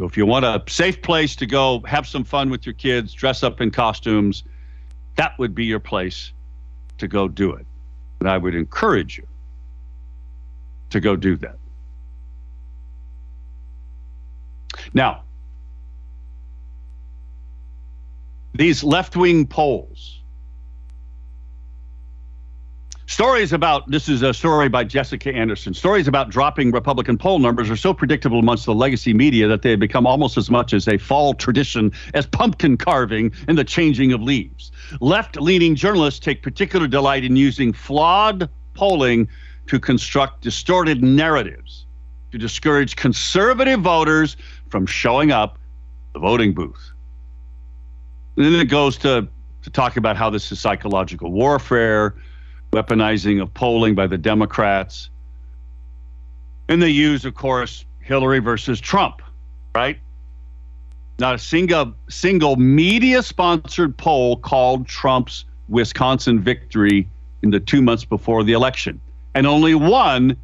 If 0.00 0.16
you 0.16 0.26
want 0.26 0.44
a 0.44 0.62
safe 0.68 1.00
place 1.02 1.36
to 1.36 1.46
go 1.46 1.80
have 1.86 2.06
some 2.06 2.24
fun 2.24 2.50
with 2.50 2.66
your 2.66 2.72
kids, 2.72 3.12
dress 3.12 3.42
up 3.42 3.60
in 3.60 3.70
costumes, 3.70 4.42
that 5.16 5.38
would 5.38 5.54
be 5.54 5.64
your 5.64 5.78
place 5.78 6.32
to 6.98 7.06
go 7.06 7.28
do 7.28 7.52
it. 7.52 7.66
And 8.20 8.28
I 8.28 8.38
would 8.38 8.54
encourage 8.54 9.18
you 9.18 9.26
to 10.90 11.00
go 11.00 11.14
do 11.14 11.36
that. 11.36 11.58
Now, 14.92 15.22
these 18.54 18.82
left 18.82 19.16
wing 19.16 19.46
polls 19.46 20.20
Stories 23.14 23.52
about 23.52 23.88
this 23.88 24.08
is 24.08 24.22
a 24.22 24.34
story 24.34 24.68
by 24.68 24.82
Jessica 24.82 25.32
Anderson. 25.32 25.72
Stories 25.72 26.08
about 26.08 26.30
dropping 26.30 26.72
Republican 26.72 27.16
poll 27.16 27.38
numbers 27.38 27.70
are 27.70 27.76
so 27.76 27.94
predictable 27.94 28.40
amongst 28.40 28.66
the 28.66 28.74
legacy 28.74 29.14
media 29.14 29.46
that 29.46 29.62
they 29.62 29.70
have 29.70 29.78
become 29.78 30.04
almost 30.04 30.36
as 30.36 30.50
much 30.50 30.72
as 30.72 30.88
a 30.88 30.98
fall 30.98 31.32
tradition 31.32 31.92
as 32.12 32.26
pumpkin 32.26 32.76
carving 32.76 33.30
and 33.46 33.56
the 33.56 33.62
changing 33.62 34.12
of 34.12 34.20
leaves. 34.20 34.72
Left 35.00 35.40
leaning 35.40 35.76
journalists 35.76 36.18
take 36.18 36.42
particular 36.42 36.88
delight 36.88 37.22
in 37.22 37.36
using 37.36 37.72
flawed 37.72 38.50
polling 38.74 39.28
to 39.68 39.78
construct 39.78 40.40
distorted 40.40 41.00
narratives 41.00 41.86
to 42.32 42.38
discourage 42.38 42.96
conservative 42.96 43.78
voters 43.78 44.36
from 44.70 44.86
showing 44.86 45.30
up 45.30 45.60
the 46.14 46.18
voting 46.18 46.52
booth. 46.52 46.90
And 48.36 48.44
then 48.44 48.54
it 48.54 48.64
goes 48.64 48.98
to, 48.98 49.28
to 49.62 49.70
talk 49.70 49.96
about 49.96 50.16
how 50.16 50.30
this 50.30 50.50
is 50.50 50.58
psychological 50.58 51.30
warfare 51.30 52.16
weaponizing 52.74 53.40
of 53.40 53.54
polling 53.54 53.94
by 53.94 54.06
the 54.06 54.18
Democrats. 54.18 55.10
And 56.68 56.82
they 56.82 56.90
use, 56.90 57.24
of 57.24 57.34
course, 57.34 57.84
Hillary 58.00 58.40
versus 58.40 58.80
Trump, 58.80 59.22
right? 59.74 59.98
Not 61.18 61.36
a 61.36 61.38
single 61.38 61.94
single 62.08 62.56
media 62.56 63.22
sponsored 63.22 63.96
poll 63.96 64.36
called 64.36 64.88
Trump's 64.88 65.44
Wisconsin 65.68 66.40
victory 66.40 67.08
in 67.42 67.50
the 67.50 67.60
two 67.60 67.80
months 67.80 68.04
before 68.04 68.42
the 68.42 68.52
election. 68.52 69.00
And 69.34 69.46
only 69.46 69.74
one 69.74 70.36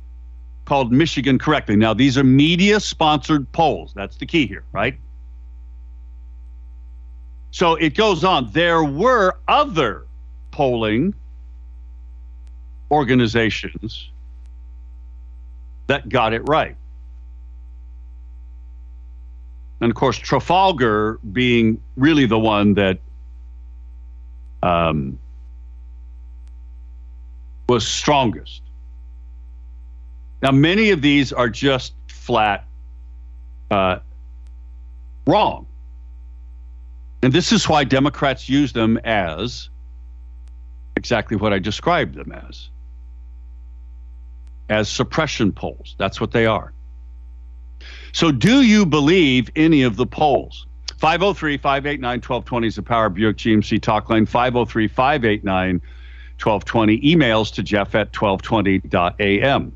called 0.67 0.93
Michigan 0.93 1.39
correctly. 1.39 1.75
Now, 1.75 1.95
these 1.95 2.17
are 2.17 2.23
media 2.23 2.79
sponsored 2.79 3.51
polls. 3.51 3.93
That's 3.95 4.17
the 4.19 4.27
key 4.27 4.47
here, 4.47 4.65
right? 4.73 4.97
So 7.51 7.75
it 7.75 7.95
goes 7.97 8.23
on. 8.23 8.53
There 8.53 8.85
were 8.85 9.37
other 9.49 10.07
polling 10.53 11.15
organizations 12.91 14.11
that 15.87 16.09
got 16.09 16.33
it 16.33 16.43
right. 16.49 16.77
And 19.81 19.91
of 19.91 19.97
course, 19.97 20.19
Trafalgar 20.19 21.19
being 21.33 21.81
really 21.97 22.27
the 22.27 22.39
one 22.39 22.75
that 22.75 22.99
um, 24.63 25.19
was 27.69 27.87
strongest. 27.87 28.63
Now, 30.43 30.53
many 30.53 30.91
of 30.91 31.03
these 31.03 31.33
are 31.33 31.49
just 31.49 31.95
flat 32.09 32.67
uh, 33.71 33.99
wrong. 35.27 35.67
And 37.23 37.33
this 37.33 37.53
is 37.53 37.69
why 37.69 37.85
Democrats 37.85 38.49
use 38.49 38.73
them 38.73 38.99
as 39.05 39.69
exactly 40.97 41.37
what 41.37 41.53
I 41.53 41.59
described 41.59 42.15
them 42.15 42.33
as 42.33 42.69
as 44.71 44.89
suppression 44.89 45.53
polls. 45.53 45.97
That's 45.99 46.21
what 46.21 46.31
they 46.31 46.47
are. 46.47 46.73
So, 48.13 48.33
do 48.33 48.63
you 48.63 48.87
believe 48.87 49.51
any 49.57 49.83
of 49.83 49.97
the 49.97 50.07
polls? 50.07 50.67
503 50.99 51.59
589 51.59 52.11
1220 52.17 52.67
is 52.67 52.77
the 52.77 52.83
Power 52.83 53.09
Buick 53.09 53.37
GMC 53.37 53.81
talk 53.81 54.09
line. 54.09 54.27
503 54.27 54.89
589 54.89 55.75
1220. 56.43 57.01
Emails 57.01 57.53
to 57.55 57.63
jeff 57.63 57.95
at 57.95 58.13
1220.am. 58.13 59.73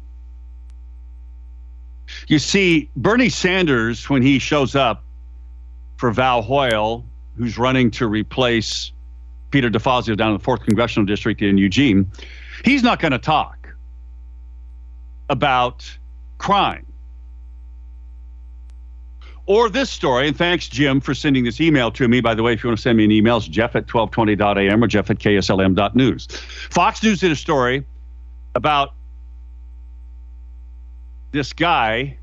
You 2.29 2.39
see, 2.39 2.91
Bernie 2.97 3.31
Sanders, 3.31 4.11
when 4.11 4.23
he 4.23 4.39
shows 4.39 4.75
up 4.75 5.05
for 5.97 6.11
Val 6.11 6.43
Hoyle, 6.43 7.05
who's 7.37 7.57
running 7.57 7.91
to 7.93 8.07
replace 8.07 8.93
Peter 9.51 9.71
DeFazio 9.71 10.17
down 10.17 10.33
in 10.33 10.39
the 10.39 10.45
4th 10.45 10.65
Congressional 10.65 11.07
District 11.07 11.41
in 11.41 11.57
Eugene, 11.57 12.11
he's 12.65 12.83
not 12.83 13.01
going 13.01 13.13
to 13.13 13.19
talk 13.19 13.64
about 15.29 15.99
crime 16.39 16.87
or 19.47 19.69
this 19.69 19.91
story. 19.91 20.29
And 20.29 20.37
thanks, 20.37 20.69
Jim, 20.69 21.01
for 21.01 21.15
sending 21.15 21.45
this 21.45 21.61
email 21.61 21.91
to 21.93 22.09
me. 22.09 22.21
By 22.21 22.35
the 22.35 22.43
way, 22.43 22.53
if 22.53 22.65
you 22.65 22.69
want 22.69 22.79
to 22.79 22.83
send 22.83 22.97
me 22.97 23.05
an 23.05 23.11
email, 23.11 23.37
it's 23.37 23.47
jeff 23.47 23.77
at 23.77 23.87
1220.am 23.87 24.83
or 24.83 24.87
jeff 24.87 25.11
at 25.11 25.19
kslm.news. 25.19 26.27
Fox 26.71 27.03
News 27.03 27.21
did 27.21 27.33
a 27.33 27.37
story 27.37 27.85
about 28.55 28.95
this 31.33 31.53
guy 31.53 32.17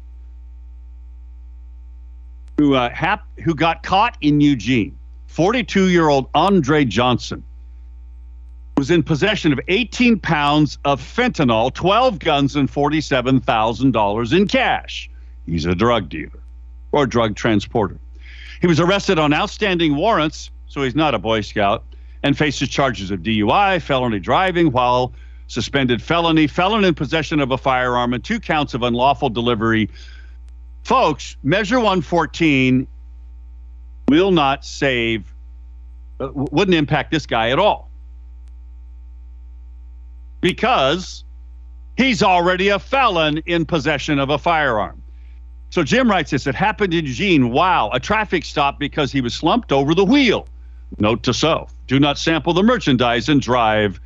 who, 2.57 2.75
uh, 2.75 2.89
hap- 2.89 3.27
who 3.43 3.55
got 3.55 3.83
caught 3.83 4.17
in 4.21 4.41
Eugene. 4.41 4.97
42 5.27 5.89
year 5.89 6.09
old 6.09 6.29
Andre 6.33 6.83
Johnson 6.83 7.43
was 8.81 8.89
in 8.89 9.03
possession 9.03 9.53
of 9.53 9.59
18 9.67 10.17
pounds 10.17 10.79
of 10.85 10.99
fentanyl, 10.99 11.71
12 11.71 12.17
guns, 12.17 12.55
and 12.55 12.67
$47,000 12.67 14.35
in 14.35 14.47
cash. 14.47 15.07
He's 15.45 15.67
a 15.67 15.75
drug 15.75 16.09
dealer 16.09 16.41
or 16.91 17.05
drug 17.05 17.35
transporter. 17.35 17.99
He 18.59 18.65
was 18.65 18.79
arrested 18.79 19.19
on 19.19 19.35
outstanding 19.35 19.95
warrants, 19.95 20.49
so 20.65 20.81
he's 20.81 20.95
not 20.95 21.13
a 21.13 21.19
Boy 21.19 21.41
Scout, 21.41 21.83
and 22.23 22.35
faces 22.35 22.69
charges 22.69 23.11
of 23.11 23.19
DUI, 23.19 23.79
felony 23.83 24.17
driving 24.17 24.71
while 24.71 25.13
suspended 25.45 26.01
felony, 26.01 26.47
felon 26.47 26.83
in 26.83 26.95
possession 26.95 27.39
of 27.39 27.51
a 27.51 27.59
firearm, 27.59 28.15
and 28.15 28.23
two 28.23 28.39
counts 28.39 28.73
of 28.73 28.81
unlawful 28.81 29.29
delivery. 29.29 29.91
Folks, 30.81 31.37
Measure 31.43 31.77
114 31.77 32.87
will 34.07 34.31
not 34.31 34.65
save, 34.65 35.31
uh, 36.19 36.29
wouldn't 36.33 36.73
impact 36.73 37.11
this 37.11 37.27
guy 37.27 37.51
at 37.51 37.59
all 37.59 37.90
because 40.41 41.23
he's 41.95 42.21
already 42.21 42.69
a 42.69 42.79
felon 42.79 43.37
in 43.45 43.65
possession 43.65 44.19
of 44.19 44.29
a 44.29 44.37
firearm. 44.37 45.01
So 45.69 45.83
Jim 45.83 46.09
writes 46.09 46.31
this 46.31 46.47
it 46.47 46.55
happened 46.55 46.93
in 46.93 47.05
Eugene. 47.05 47.51
Wow, 47.51 47.89
a 47.93 47.99
traffic 47.99 48.43
stop 48.43 48.77
because 48.77 49.11
he 49.11 49.21
was 49.21 49.33
slumped 49.33 49.71
over 49.71 49.95
the 49.95 50.03
wheel. 50.03 50.47
Note 50.99 51.23
to 51.23 51.33
self 51.33 51.73
do 51.87 51.99
not 51.99 52.17
sample 52.17 52.53
the 52.53 52.63
merchandise 52.63 53.29
and 53.29 53.41
drive. 53.41 53.99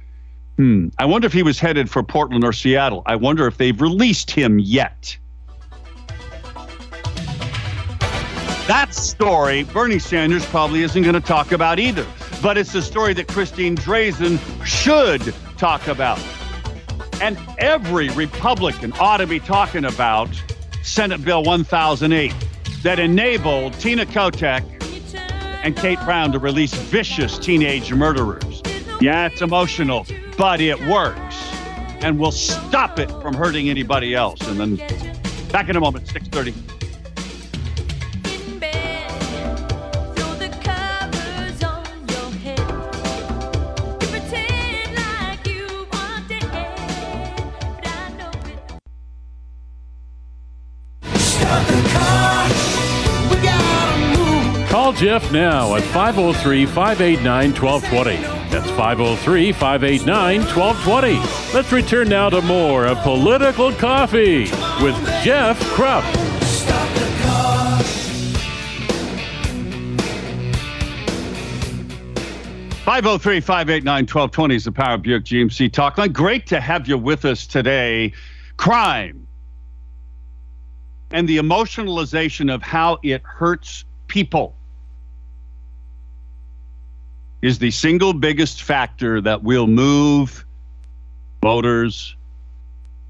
Hmm. 0.57 0.87
I 0.97 1.05
wonder 1.05 1.25
if 1.25 1.33
he 1.33 1.43
was 1.43 1.59
headed 1.59 1.89
for 1.89 2.03
Portland 2.03 2.43
or 2.43 2.53
Seattle. 2.53 3.01
I 3.05 3.15
wonder 3.15 3.47
if 3.47 3.57
they've 3.57 3.79
released 3.79 4.31
him 4.31 4.59
yet. 4.59 5.17
That 8.67 8.93
story, 8.93 9.63
Bernie 9.63 9.99
Sanders 9.99 10.45
probably 10.47 10.81
isn't 10.81 11.03
going 11.03 11.13
to 11.13 11.21
talk 11.21 11.51
about 11.51 11.77
either. 11.77 12.05
But 12.45 12.59
it's 12.59 12.75
a 12.75 12.81
story 12.83 13.15
that 13.15 13.27
Christine 13.27 13.75
Drazan 13.75 14.37
should 14.63 15.33
talk 15.57 15.87
about. 15.87 16.23
And 17.19 17.39
every 17.57 18.09
Republican 18.09 18.93
ought 18.99 19.17
to 19.17 19.25
be 19.25 19.39
talking 19.39 19.83
about 19.83 20.29
Senate 20.83 21.25
Bill 21.25 21.41
1008 21.41 22.35
that 22.83 22.99
enabled 22.99 23.73
Tina 23.79 24.05
Kotek 24.05 24.63
and 25.63 25.75
Kate 25.75 25.97
Brown 26.01 26.33
to 26.33 26.37
release 26.37 26.75
vicious 26.75 27.39
teenage 27.39 27.91
murderers. 27.91 28.61
Yeah, 29.01 29.25
it's 29.25 29.41
emotional, 29.41 30.05
but 30.37 30.61
it 30.61 30.79
works 30.85 31.35
and 32.01 32.19
will 32.19 32.31
stop 32.31 32.99
it 32.99 33.09
from 33.23 33.33
hurting 33.33 33.71
anybody 33.71 34.13
else. 34.13 34.39
And 34.41 34.59
then 34.59 34.75
back 35.51 35.67
in 35.67 35.75
a 35.75 35.79
moment, 35.79 36.07
630. 36.09 36.74
Call 54.85 54.93
Jeff 54.93 55.31
now 55.31 55.73
at 55.75 55.81
503 55.81 56.65
589 56.67 57.53
1220. 57.55 58.21
That's 58.51 58.69
503 58.71 59.51
589 59.51 60.41
1220. 60.41 61.55
Let's 61.55 61.71
return 61.71 62.09
now 62.09 62.29
to 62.29 62.41
more 62.41 62.85
of 62.85 62.99
Political 62.99 63.71
Coffee 63.73 64.41
with 64.83 64.95
Jeff 65.23 65.59
Kropp. 65.71 66.03
Start 66.43 66.89
the 66.93 67.23
car. 67.23 67.79
503 72.83 73.39
589 73.39 74.03
1220 74.03 74.55
is 74.55 74.65
the 74.65 74.71
Power 74.71 74.97
Buick 74.99 75.23
GMC 75.23 75.73
Talk 75.73 75.97
Line. 75.97 76.11
Great 76.11 76.45
to 76.47 76.61
have 76.61 76.87
you 76.87 76.97
with 76.97 77.25
us 77.25 77.47
today. 77.47 78.13
Crime 78.57 79.24
and 81.11 81.27
the 81.27 81.37
emotionalization 81.37 82.53
of 82.53 82.61
how 82.61 82.97
it 83.03 83.21
hurts 83.23 83.85
people 84.07 84.55
is 87.41 87.59
the 87.59 87.71
single 87.71 88.13
biggest 88.13 88.63
factor 88.63 89.21
that 89.21 89.43
will 89.43 89.67
move 89.67 90.45
voters 91.41 92.15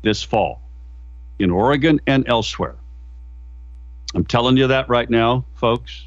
this 0.02 0.22
fall 0.22 0.62
in 1.40 1.50
Oregon 1.50 2.02
and 2.06 2.28
elsewhere. 2.28 2.76
I'm 4.14 4.26
telling 4.26 4.58
you 4.58 4.68
that 4.68 4.90
right 4.90 5.10
now, 5.10 5.46
folks. 5.56 6.06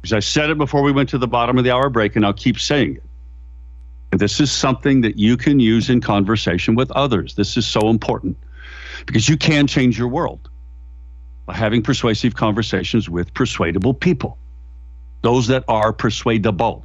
Because 0.00 0.12
I 0.12 0.20
said 0.20 0.50
it 0.50 0.58
before 0.58 0.82
we 0.82 0.90
went 0.90 1.08
to 1.10 1.18
the 1.18 1.28
bottom 1.28 1.58
of 1.58 1.64
the 1.64 1.70
hour 1.70 1.88
break, 1.88 2.16
and 2.16 2.26
I'll 2.26 2.32
keep 2.32 2.58
saying 2.58 2.96
it. 2.96 3.02
And 4.10 4.20
this 4.20 4.40
is 4.40 4.50
something 4.50 5.00
that 5.02 5.16
you 5.16 5.36
can 5.36 5.60
use 5.60 5.88
in 5.88 6.00
conversation 6.00 6.74
with 6.74 6.90
others. 6.90 7.34
This 7.34 7.56
is 7.56 7.66
so 7.66 7.88
important 7.88 8.36
because 9.06 9.28
you 9.28 9.36
can 9.36 9.66
change 9.66 9.98
your 9.98 10.08
world 10.08 10.48
by 11.46 11.54
having 11.54 11.82
persuasive 11.82 12.34
conversations 12.34 13.08
with 13.08 13.32
persuadable 13.34 13.94
people, 13.94 14.38
those 15.22 15.46
that 15.48 15.64
are 15.68 15.92
persuadable. 15.92 16.84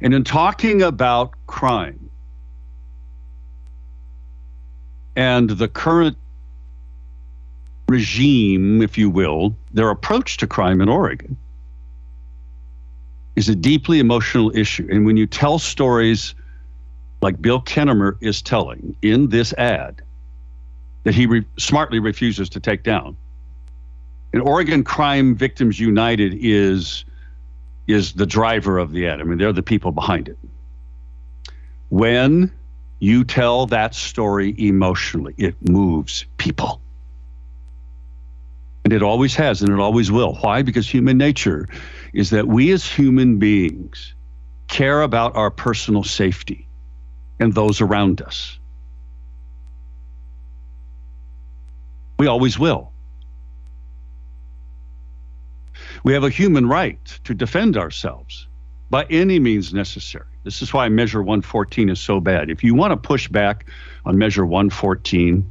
And 0.00 0.14
in 0.14 0.24
talking 0.24 0.82
about 0.82 1.32
crime 1.46 2.08
and 5.16 5.50
the 5.50 5.68
current 5.68 6.16
regime, 7.88 8.82
if 8.82 8.96
you 8.96 9.10
will, 9.10 9.56
their 9.72 9.90
approach 9.90 10.36
to 10.38 10.46
crime 10.46 10.80
in 10.80 10.88
Oregon 10.88 11.36
is 13.34 13.48
a 13.48 13.54
deeply 13.54 13.98
emotional 13.98 14.56
issue. 14.56 14.86
And 14.90 15.06
when 15.06 15.16
you 15.16 15.26
tell 15.26 15.58
stories 15.58 16.34
like 17.22 17.40
Bill 17.40 17.60
Kennemer 17.62 18.16
is 18.20 18.42
telling 18.42 18.96
in 19.02 19.28
this 19.28 19.52
ad 19.54 20.02
that 21.04 21.14
he 21.14 21.26
re- 21.26 21.46
smartly 21.58 21.98
refuses 21.98 22.48
to 22.50 22.60
take 22.60 22.82
down, 22.82 23.16
and 24.32 24.42
Oregon 24.42 24.84
Crime 24.84 25.34
Victims 25.34 25.78
United 25.80 26.34
is 26.38 27.04
is 27.86 28.12
the 28.12 28.26
driver 28.26 28.78
of 28.78 28.92
the 28.92 29.06
ad. 29.06 29.20
I 29.20 29.24
mean, 29.24 29.38
they're 29.38 29.52
the 29.52 29.62
people 29.62 29.92
behind 29.92 30.28
it. 30.28 30.38
When 31.88 32.52
you 33.00 33.24
tell 33.24 33.66
that 33.66 33.94
story 33.94 34.54
emotionally, 34.58 35.34
it 35.38 35.56
moves 35.66 36.26
people. 36.36 36.82
And 38.84 38.92
it 38.92 39.02
always 39.02 39.34
has, 39.36 39.62
and 39.62 39.72
it 39.72 39.78
always 39.78 40.10
will. 40.10 40.34
Why? 40.36 40.62
Because 40.62 40.88
human 40.88 41.16
nature 41.16 41.68
is 42.12 42.30
that 42.30 42.46
we 42.46 42.72
as 42.72 42.86
human 42.86 43.38
beings 43.38 44.14
care 44.66 45.02
about 45.02 45.34
our 45.34 45.50
personal 45.50 46.04
safety 46.04 46.66
and 47.40 47.54
those 47.54 47.80
around 47.80 48.20
us. 48.22 48.58
We 52.18 52.26
always 52.26 52.58
will. 52.58 52.92
We 56.02 56.12
have 56.12 56.24
a 56.24 56.30
human 56.30 56.68
right 56.68 57.04
to 57.24 57.34
defend 57.34 57.76
ourselves 57.76 58.46
by 58.90 59.04
any 59.04 59.38
means 59.38 59.72
necessary. 59.72 60.24
This 60.44 60.62
is 60.62 60.72
why 60.72 60.88
Measure 60.88 61.22
114 61.22 61.88
is 61.90 62.00
so 62.00 62.20
bad. 62.20 62.50
If 62.50 62.64
you 62.64 62.74
want 62.74 62.92
to 62.92 62.96
push 62.96 63.28
back 63.28 63.66
on 64.04 64.18
Measure 64.18 64.46
114, 64.46 65.50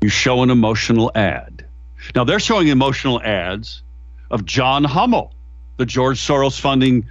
you 0.00 0.08
show 0.08 0.42
an 0.42 0.50
emotional 0.50 1.10
ad. 1.14 1.66
Now, 2.14 2.24
they're 2.24 2.40
showing 2.40 2.68
emotional 2.68 3.20
ads 3.22 3.82
of 4.30 4.44
John 4.44 4.84
Hummel, 4.84 5.34
the 5.78 5.86
George 5.86 6.18
Soros 6.18 6.60
funding 6.60 7.06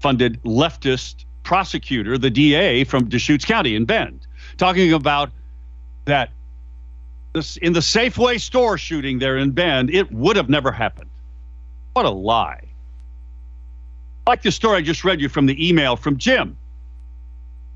funded 0.00 0.42
leftist 0.42 1.24
prosecutor, 1.42 2.18
the 2.18 2.30
DA 2.30 2.84
from 2.84 3.08
Deschutes 3.08 3.44
County 3.44 3.74
in 3.74 3.84
Bend, 3.84 4.26
talking 4.56 4.92
about 4.92 5.30
that 6.04 6.30
this 7.32 7.56
in 7.58 7.72
the 7.72 7.80
Safeway 7.80 8.40
store 8.40 8.76
shooting 8.78 9.18
there 9.18 9.36
in 9.36 9.50
Bend, 9.50 9.90
it 9.90 10.10
would 10.12 10.36
have 10.36 10.48
never 10.48 10.72
happened. 10.72 11.10
What 11.92 12.06
a 12.06 12.10
lie. 12.10 12.62
Like 14.26 14.42
the 14.42 14.52
story 14.52 14.78
I 14.78 14.82
just 14.82 15.04
read 15.04 15.20
you 15.20 15.28
from 15.28 15.46
the 15.46 15.68
email 15.68 15.96
from 15.96 16.16
Jim. 16.16 16.56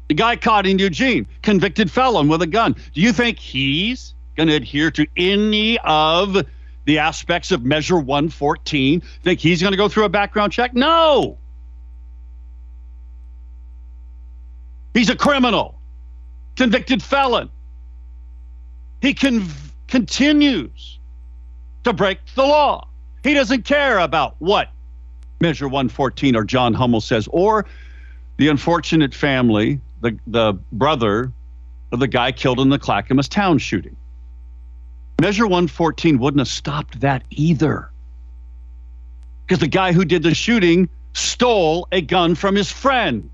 The 0.09 0.15
guy 0.15 0.37
caught 0.37 0.67
in 0.67 0.79
Eugene, 0.79 1.27
convicted 1.43 1.91
felon 1.91 2.29
with 2.29 2.43
a 2.43 2.47
gun. 2.47 2.77
Do 2.93 3.01
you 3.01 3.13
think 3.13 3.39
he's 3.39 4.15
going 4.37 4.49
to 4.49 4.55
adhere 4.55 4.91
to 4.93 5.07
any 5.17 5.79
of 5.81 6.37
the 6.85 6.99
aspects 6.99 7.51
of 7.51 7.65
Measure 7.65 7.99
114? 7.99 9.03
Think 9.23 9.41
he's 9.41 9.63
going 9.63 9.73
to 9.73 9.79
go 9.79 9.89
through 9.89 10.05
a 10.05 10.11
background 10.11 10.53
check? 10.53 10.75
No. 10.75 11.39
He's 14.93 15.09
a 15.09 15.17
criminal, 15.17 15.81
convicted 16.57 17.03
felon. 17.03 17.51
He 19.05 19.13
con- 19.13 19.47
continues 19.87 20.99
to 21.83 21.93
break 21.93 22.21
the 22.35 22.43
law. 22.43 22.89
He 23.23 23.35
doesn't 23.35 23.67
care 23.67 23.99
about 23.99 24.35
what 24.39 24.71
Measure 25.43 25.69
114 25.69 26.35
or 26.35 26.43
John 26.43 26.73
Hummel 26.73 27.03
says, 27.03 27.29
or 27.31 27.67
the 28.39 28.49
unfortunate 28.49 29.15
family, 29.15 29.79
the, 30.01 30.19
the 30.27 30.55
brother 30.73 31.31
of 31.93 32.01
the 32.01 32.09
guy 32.09 32.33
killed 32.33 32.61
in 32.61 32.71
the 32.71 32.79
Clackamas 32.79 33.29
town 33.29 33.59
shooting. 33.59 33.95
Measure 35.21 35.45
114 35.45 36.19
wouldn't 36.19 36.41
have 36.41 36.49
stopped 36.49 37.01
that 37.01 37.25
either. 37.29 37.91
Because 39.47 39.59
the 39.59 39.69
guy 39.69 39.93
who 39.93 40.07
did 40.07 40.23
the 40.23 40.35
shooting 40.35 40.89
stole 41.13 41.87
a 41.93 42.01
gun 42.01 42.35
from 42.35 42.55
his 42.55 42.73
friend. 42.73 43.29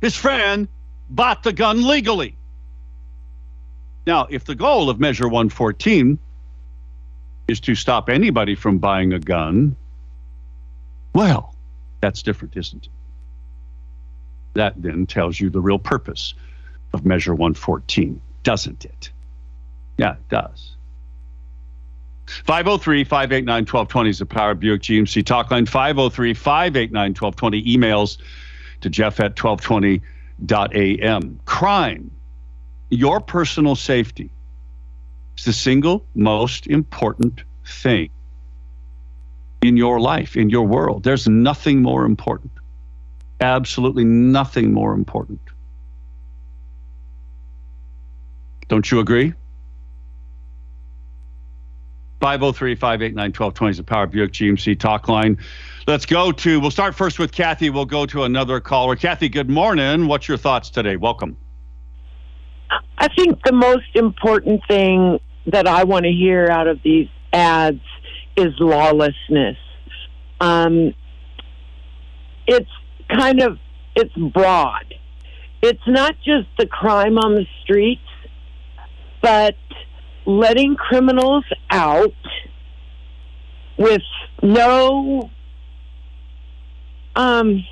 His 0.00 0.14
friend 0.14 0.68
bought 1.10 1.42
the 1.42 1.52
gun 1.52 1.84
legally. 1.84 2.36
Now, 4.06 4.26
if 4.30 4.44
the 4.44 4.54
goal 4.54 4.90
of 4.90 4.98
Measure 4.98 5.28
114 5.28 6.18
is 7.48 7.60
to 7.60 7.74
stop 7.74 8.08
anybody 8.08 8.54
from 8.54 8.78
buying 8.78 9.12
a 9.12 9.18
gun, 9.18 9.76
well, 11.14 11.54
that's 12.00 12.22
different, 12.22 12.56
isn't 12.56 12.84
it? 12.84 12.90
That 14.54 14.80
then 14.80 15.06
tells 15.06 15.40
you 15.40 15.50
the 15.50 15.60
real 15.60 15.78
purpose 15.78 16.34
of 16.92 17.06
Measure 17.06 17.34
114, 17.34 18.20
doesn't 18.42 18.84
it? 18.84 19.10
Yeah, 19.98 20.14
it 20.14 20.28
does. 20.28 20.76
503 22.26 23.04
589 23.04 23.62
1220 23.62 24.10
is 24.10 24.18
the 24.18 24.26
Power 24.26 24.54
Buick 24.54 24.82
GMC 24.82 25.24
talk 25.24 25.50
line. 25.50 25.66
503 25.66 26.34
589 26.34 27.14
1220 27.14 27.76
emails 27.76 28.18
to 28.80 28.90
jeff 28.90 29.20
at 29.20 29.36
1220.am. 29.36 31.40
Crime, 31.44 32.10
your 32.92 33.20
personal 33.20 33.74
safety, 33.74 34.30
is 35.38 35.44
the 35.46 35.52
single 35.52 36.04
most 36.14 36.66
important 36.66 37.42
thing 37.64 38.10
in 39.62 39.78
your 39.78 39.98
life, 39.98 40.36
in 40.36 40.50
your 40.50 40.66
world. 40.66 41.02
There's 41.02 41.26
nothing 41.26 41.80
more 41.80 42.04
important. 42.04 42.52
Absolutely 43.40 44.04
nothing 44.04 44.72
more 44.72 44.92
important. 44.92 45.40
Don't 48.68 48.90
you 48.90 49.00
agree? 49.00 49.32
503 52.20 52.74
589 52.76 53.24
1220 53.30 53.70
is 53.70 53.76
the 53.78 53.82
Power 53.82 54.06
Buick 54.06 54.32
GMC 54.32 54.78
talk 54.78 55.08
line. 55.08 55.38
Let's 55.86 56.06
go 56.06 56.30
to, 56.30 56.60
we'll 56.60 56.70
start 56.70 56.94
first 56.94 57.18
with 57.18 57.32
Kathy. 57.32 57.70
We'll 57.70 57.86
go 57.86 58.06
to 58.06 58.24
another 58.24 58.60
caller. 58.60 58.96
Kathy, 58.96 59.28
good 59.28 59.50
morning. 59.50 60.06
What's 60.06 60.28
your 60.28 60.36
thoughts 60.36 60.70
today? 60.70 60.96
Welcome. 60.96 61.36
I 62.98 63.08
think 63.16 63.42
the 63.44 63.52
most 63.52 63.94
important 63.94 64.62
thing 64.68 65.18
that 65.46 65.66
I 65.66 65.84
want 65.84 66.04
to 66.04 66.12
hear 66.12 66.48
out 66.48 66.68
of 66.68 66.80
these 66.82 67.08
ads 67.32 67.80
is 68.36 68.52
lawlessness. 68.58 69.56
Um, 70.40 70.94
it's 72.46 72.70
kind 73.08 73.42
of 73.42 73.58
it's 73.94 74.14
broad. 74.14 74.94
It's 75.62 75.86
not 75.86 76.16
just 76.24 76.48
the 76.58 76.66
crime 76.66 77.18
on 77.18 77.34
the 77.34 77.46
streets, 77.62 78.00
but 79.20 79.54
letting 80.26 80.76
criminals 80.76 81.44
out 81.70 82.14
with 83.76 84.02
no 84.42 85.30
um, 87.14 87.64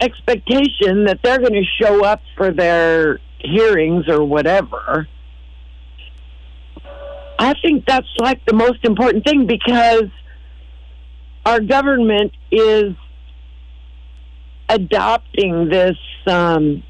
expectation 0.00 1.04
that 1.04 1.20
they're 1.22 1.38
going 1.38 1.52
to 1.52 1.64
show 1.80 2.04
up 2.04 2.22
for 2.36 2.50
their 2.50 3.20
hearings 3.40 4.08
or 4.08 4.24
whatever. 4.24 5.08
I 7.38 7.54
think 7.62 7.84
that's 7.86 8.08
like 8.18 8.44
the 8.46 8.54
most 8.54 8.84
important 8.84 9.24
thing 9.24 9.46
because 9.46 10.10
our 11.46 11.60
government 11.60 12.32
is 12.50 12.94
adopting 14.68 15.68
this 15.68 15.96
um, 16.26 16.82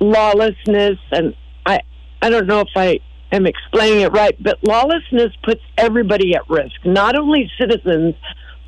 lawlessness, 0.00 0.98
and 1.12 1.34
I 1.64 1.80
I 2.20 2.28
don't 2.28 2.46
know 2.46 2.60
if 2.60 2.68
I 2.76 3.00
am 3.32 3.46
explaining 3.46 4.00
it 4.00 4.12
right, 4.12 4.36
but 4.42 4.58
lawlessness 4.62 5.32
puts 5.42 5.62
everybody 5.78 6.34
at 6.34 6.48
risk, 6.50 6.74
not 6.84 7.16
only 7.16 7.50
citizens, 7.58 8.14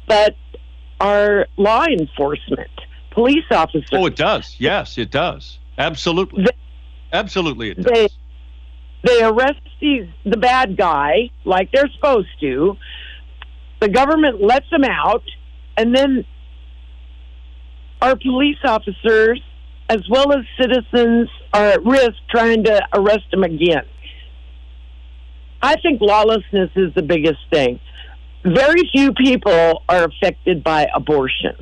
but 0.07 0.37
our 1.01 1.47
law 1.57 1.85
enforcement, 1.85 2.71
police 3.19 3.45
officers. 3.51 3.89
Oh, 3.93 4.07
it 4.07 4.15
does. 4.15 4.55
Yes, 4.59 4.97
it 4.97 5.11
does. 5.11 5.59
Absolutely. 5.77 6.45
The- 6.45 6.53
Absolutely, 7.13 7.71
it 7.71 7.77
they 7.83 8.03
does. 8.03 8.17
they 9.03 9.23
arrest 9.25 9.61
these 9.81 10.07
the 10.25 10.37
bad 10.37 10.77
guy 10.77 11.31
like 11.45 11.71
they're 11.73 11.91
supposed 11.97 12.29
to. 12.41 12.77
The 13.81 13.89
government 13.89 14.43
lets 14.43 14.69
them 14.71 14.85
out, 14.85 15.23
and 15.77 15.97
then 15.97 16.25
our 18.03 18.15
police 18.17 18.59
officers, 18.65 19.41
as 19.89 20.03
well 20.11 20.33
as 20.33 20.45
citizens, 20.61 21.29
are 21.55 21.65
at 21.65 21.85
risk 21.85 22.17
trying 22.31 22.65
to 22.65 22.87
arrest 22.93 23.25
them 23.33 23.43
again. 23.43 23.87
I 25.63 25.75
think 25.81 26.01
lawlessness 26.01 26.71
is 26.77 26.93
the 26.95 27.03
biggest 27.03 27.41
thing. 27.51 27.81
Very 28.45 28.89
few 28.93 29.13
people 29.15 29.83
are 29.89 30.05
affected 30.05 30.63
by 30.63 30.87
abortion. 30.95 31.57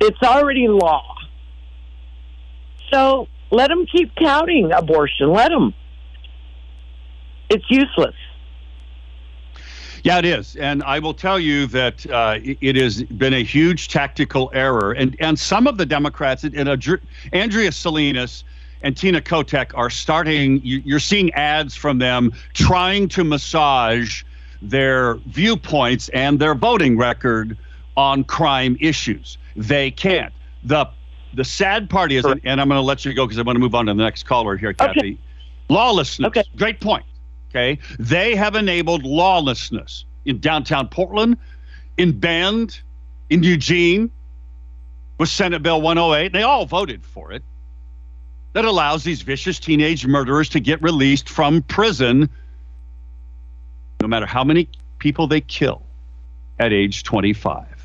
It's 0.00 0.22
already 0.22 0.66
law. 0.68 1.04
So 2.90 3.28
let 3.50 3.68
them 3.68 3.86
keep 3.86 4.14
counting 4.16 4.72
abortion. 4.72 5.32
Let 5.32 5.50
them. 5.50 5.74
It's 7.48 7.64
useless. 7.68 8.14
Yeah, 10.02 10.18
it 10.18 10.24
is, 10.24 10.56
and 10.56 10.82
I 10.84 10.98
will 10.98 11.12
tell 11.12 11.38
you 11.38 11.66
that 11.66 12.10
uh, 12.10 12.38
it- 12.42 12.76
has 12.76 13.02
been 13.02 13.34
a 13.34 13.44
huge 13.44 13.88
tactical 13.88 14.50
error, 14.54 14.92
and 14.92 15.14
and 15.20 15.38
some 15.38 15.66
of 15.66 15.76
the 15.76 15.84
Democrats 15.84 16.42
and 16.42 16.56
Andrea 17.32 17.72
Salinas 17.72 18.44
and 18.82 18.96
Tina 18.96 19.20
Kotek 19.20 19.72
are 19.74 19.90
starting. 19.90 20.60
You're 20.64 21.00
seeing 21.00 21.30
ads 21.34 21.76
from 21.76 21.98
them 21.98 22.32
trying 22.54 23.08
to 23.08 23.24
massage 23.24 24.22
their 24.62 25.16
viewpoints 25.26 26.08
and 26.10 26.38
their 26.38 26.54
voting 26.54 26.96
record 26.96 27.58
on 27.96 28.24
crime 28.24 28.78
issues. 28.80 29.36
They 29.56 29.90
can't. 29.90 30.32
the 30.64 30.86
The 31.34 31.44
sad 31.44 31.88
part 31.90 32.12
is, 32.12 32.24
and, 32.24 32.40
and 32.44 32.60
I'm 32.60 32.68
going 32.68 32.78
to 32.78 32.84
let 32.84 33.04
you 33.04 33.12
go 33.14 33.26
because 33.26 33.38
I 33.38 33.42
want 33.42 33.56
to 33.56 33.60
move 33.60 33.74
on 33.74 33.86
to 33.86 33.94
the 33.94 34.02
next 34.02 34.24
caller 34.24 34.56
here, 34.56 34.70
Okay. 34.70 34.92
Kathy. 34.94 35.18
Lawlessness. 35.68 36.26
Okay. 36.28 36.42
Great 36.56 36.80
point. 36.80 37.04
Okay. 37.50 37.78
They 37.98 38.34
have 38.34 38.54
enabled 38.56 39.04
lawlessness 39.04 40.04
in 40.24 40.38
downtown 40.40 40.88
Portland, 40.88 41.36
in 41.96 42.18
Bend, 42.18 42.80
in 43.30 43.42
Eugene, 43.42 44.10
with 45.18 45.28
Senate 45.28 45.62
Bill 45.62 45.80
108. 45.80 46.32
They 46.32 46.42
all 46.42 46.66
voted 46.66 47.04
for 47.04 47.32
it. 47.32 47.42
That 48.52 48.64
allows 48.64 49.04
these 49.04 49.22
vicious 49.22 49.60
teenage 49.60 50.04
murderers 50.06 50.48
to 50.50 50.60
get 50.60 50.82
released 50.82 51.28
from 51.28 51.62
prison 51.62 52.28
no 54.00 54.08
matter 54.08 54.26
how 54.26 54.42
many 54.42 54.68
people 54.98 55.26
they 55.26 55.40
kill 55.40 55.82
at 56.58 56.72
age 56.72 57.04
25. 57.04 57.79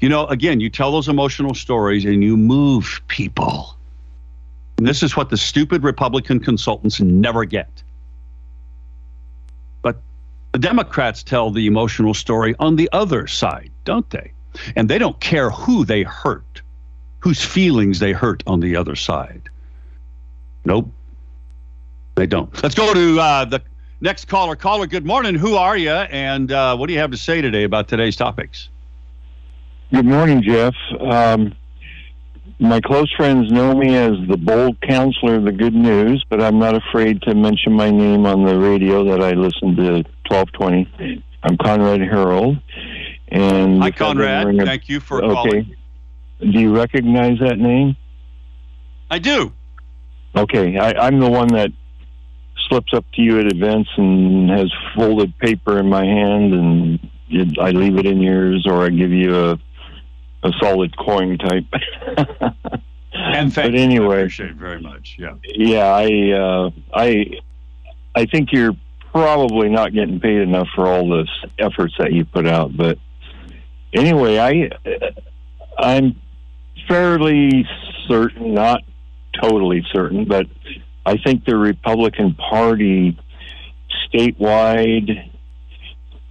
You 0.00 0.08
know, 0.08 0.26
again, 0.26 0.60
you 0.60 0.70
tell 0.70 0.92
those 0.92 1.08
emotional 1.08 1.54
stories 1.54 2.04
and 2.04 2.24
you 2.24 2.36
move 2.36 3.02
people. 3.08 3.76
And 4.78 4.86
this 4.86 5.02
is 5.02 5.14
what 5.14 5.28
the 5.28 5.36
stupid 5.36 5.82
Republican 5.82 6.40
consultants 6.40 7.00
never 7.00 7.44
get. 7.44 7.82
But 9.82 10.00
the 10.52 10.58
Democrats 10.58 11.22
tell 11.22 11.50
the 11.50 11.66
emotional 11.66 12.14
story 12.14 12.54
on 12.58 12.76
the 12.76 12.88
other 12.92 13.26
side, 13.26 13.70
don't 13.84 14.08
they? 14.08 14.32
And 14.74 14.88
they 14.88 14.98
don't 14.98 15.20
care 15.20 15.50
who 15.50 15.84
they 15.84 16.02
hurt, 16.02 16.62
whose 17.18 17.44
feelings 17.44 17.98
they 17.98 18.12
hurt 18.12 18.42
on 18.46 18.60
the 18.60 18.76
other 18.76 18.96
side. 18.96 19.50
Nope, 20.64 20.90
they 22.14 22.26
don't. 22.26 22.62
Let's 22.62 22.74
go 22.74 22.94
to 22.94 23.20
uh, 23.20 23.44
the 23.44 23.62
next 24.00 24.28
caller. 24.28 24.56
Caller, 24.56 24.86
good 24.86 25.04
morning. 25.04 25.34
Who 25.34 25.56
are 25.56 25.76
you? 25.76 25.90
And 25.90 26.50
uh, 26.50 26.76
what 26.76 26.86
do 26.86 26.94
you 26.94 26.98
have 27.00 27.10
to 27.10 27.18
say 27.18 27.42
today 27.42 27.64
about 27.64 27.86
today's 27.88 28.16
topics? 28.16 28.70
Good 29.92 30.06
morning, 30.06 30.42
Jeff. 30.42 30.74
Um, 31.00 31.54
my 32.60 32.80
close 32.80 33.12
friends 33.16 33.50
know 33.50 33.74
me 33.74 33.96
as 33.96 34.12
the 34.28 34.36
bold 34.36 34.80
counselor 34.82 35.36
of 35.36 35.44
the 35.44 35.52
good 35.52 35.74
news, 35.74 36.24
but 36.28 36.40
I'm 36.40 36.58
not 36.58 36.74
afraid 36.76 37.22
to 37.22 37.34
mention 37.34 37.72
my 37.72 37.90
name 37.90 38.26
on 38.26 38.44
the 38.44 38.58
radio 38.58 39.04
that 39.04 39.20
I 39.22 39.32
listen 39.32 39.74
to 39.76 40.04
1220. 40.28 41.24
I'm 41.42 41.56
Conrad 41.56 42.00
Harold. 42.02 42.58
And 43.28 43.82
Hi, 43.82 43.88
if 43.88 43.94
that 43.96 43.98
doesn't 43.98 44.16
Conrad. 44.18 44.54
a- 44.60 44.64
Thank 44.66 44.88
you 44.88 45.00
for 45.00 45.22
okay. 45.24 45.34
calling. 45.34 45.76
Do 46.40 46.60
you 46.60 46.74
recognize 46.76 47.38
that 47.40 47.58
name? 47.58 47.96
I 49.10 49.18
do. 49.18 49.52
Okay, 50.36 50.78
I, 50.78 50.92
I'm 51.06 51.18
the 51.18 51.28
one 51.28 51.48
that 51.48 51.70
slips 52.68 52.92
up 52.94 53.04
to 53.14 53.22
you 53.22 53.40
at 53.40 53.46
events 53.52 53.90
and 53.96 54.48
has 54.50 54.70
folded 54.94 55.36
paper 55.38 55.78
in 55.78 55.88
my 55.88 56.04
hand, 56.04 56.54
and 56.54 57.00
I 57.60 57.70
leave 57.72 57.96
it 57.98 58.06
in 58.06 58.20
yours, 58.20 58.64
or 58.68 58.84
I 58.84 58.90
give 58.90 59.10
you 59.10 59.34
a 59.34 59.58
a 60.42 60.50
solid 60.60 60.96
coin 60.96 61.38
type. 61.38 61.64
And 63.12 63.52
thank 63.52 63.72
But 63.72 63.74
you. 63.74 63.80
I 63.80 63.82
anyway. 63.82 64.16
appreciate 64.20 64.50
it 64.50 64.56
very 64.56 64.80
much. 64.80 65.16
Yeah. 65.18 65.34
Yeah, 65.44 65.86
I 65.86 66.30
uh, 66.30 66.70
I 66.94 67.26
I 68.14 68.24
think 68.26 68.52
you're 68.52 68.74
probably 69.12 69.68
not 69.68 69.92
getting 69.92 70.20
paid 70.20 70.40
enough 70.40 70.68
for 70.74 70.86
all 70.86 71.08
the 71.08 71.26
efforts 71.58 71.94
that 71.98 72.12
you 72.12 72.24
put 72.24 72.46
out. 72.46 72.74
But 72.76 72.98
anyway, 73.92 74.38
I 74.38 74.70
I'm 75.78 76.20
fairly 76.88 77.66
certain, 78.08 78.54
not 78.54 78.82
totally 79.40 79.84
certain, 79.92 80.24
but 80.24 80.46
I 81.04 81.16
think 81.18 81.44
the 81.44 81.56
Republican 81.56 82.34
Party 82.34 83.18
statewide 84.08 85.30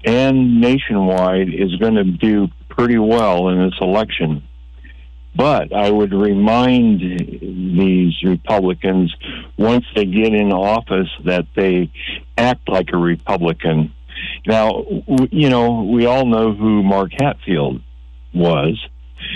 and 0.05 0.61
nationwide 0.61 1.53
is 1.53 1.75
going 1.75 1.95
to 1.95 2.03
do 2.05 2.47
pretty 2.69 2.97
well 2.97 3.49
in 3.49 3.59
this 3.59 3.77
election. 3.81 4.43
But 5.35 5.73
I 5.73 5.91
would 5.91 6.13
remind 6.13 7.01
these 7.01 8.13
Republicans, 8.23 9.15
once 9.57 9.85
they 9.95 10.05
get 10.05 10.33
in 10.33 10.51
office, 10.51 11.09
that 11.25 11.45
they 11.55 11.91
act 12.37 12.67
like 12.67 12.89
a 12.93 12.97
Republican. 12.97 13.93
Now, 14.45 14.83
you 15.31 15.49
know, 15.49 15.83
we 15.83 16.05
all 16.05 16.25
know 16.25 16.53
who 16.53 16.83
Mark 16.83 17.11
Hatfield 17.19 17.81
was, 18.33 18.83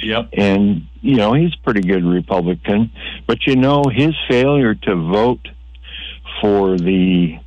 Yep. 0.02 0.30
and, 0.34 0.88
you 1.02 1.15
know, 1.15 1.34
he's 1.34 1.54
a 1.54 1.63
pretty 1.63 1.82
good 1.82 2.04
Republican. 2.04 2.91
But, 3.28 3.46
you 3.46 3.56
know, 3.56 3.84
his 3.91 4.13
failure 4.28 4.76
to 4.76 4.96
vote 4.96 5.48
for 6.41 6.78
the 6.78 7.38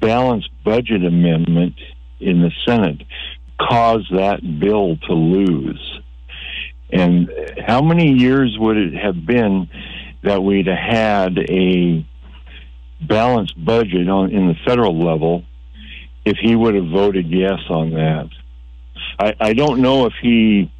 balanced 0.00 0.50
budget 0.64 1.04
amendment 1.04 1.74
in 2.20 2.40
the 2.40 2.52
Senate 2.66 3.02
caused 3.60 4.14
that 4.14 4.40
bill 4.60 4.96
to 4.96 5.12
lose. 5.12 6.00
And 6.90 7.30
how 7.66 7.82
many 7.82 8.12
years 8.12 8.56
would 8.58 8.76
it 8.76 8.94
have 8.94 9.26
been 9.26 9.68
that 10.22 10.42
we'd 10.42 10.66
had 10.66 11.38
a 11.38 12.06
balanced 13.00 13.62
budget 13.62 14.08
on 14.08 14.30
in 14.30 14.48
the 14.48 14.54
federal 14.66 14.98
level 14.98 15.44
if 16.24 16.36
he 16.40 16.56
would 16.56 16.74
have 16.74 16.88
voted 16.88 17.26
yes 17.28 17.60
on 17.68 17.90
that? 17.90 18.28
I, 19.18 19.34
I 19.40 19.52
don't 19.52 19.80
know 19.80 20.06
if 20.06 20.14
he 20.22 20.70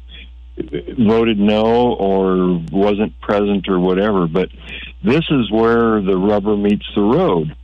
voted 0.97 1.39
no 1.39 1.93
or 1.93 2.61
wasn't 2.71 3.19
present 3.21 3.67
or 3.69 3.79
whatever, 3.79 4.27
but 4.27 4.49
this 5.03 5.23
is 5.29 5.49
where 5.51 6.01
the 6.01 6.17
rubber 6.17 6.57
meets 6.57 6.85
the 6.95 7.01
road. 7.01 7.55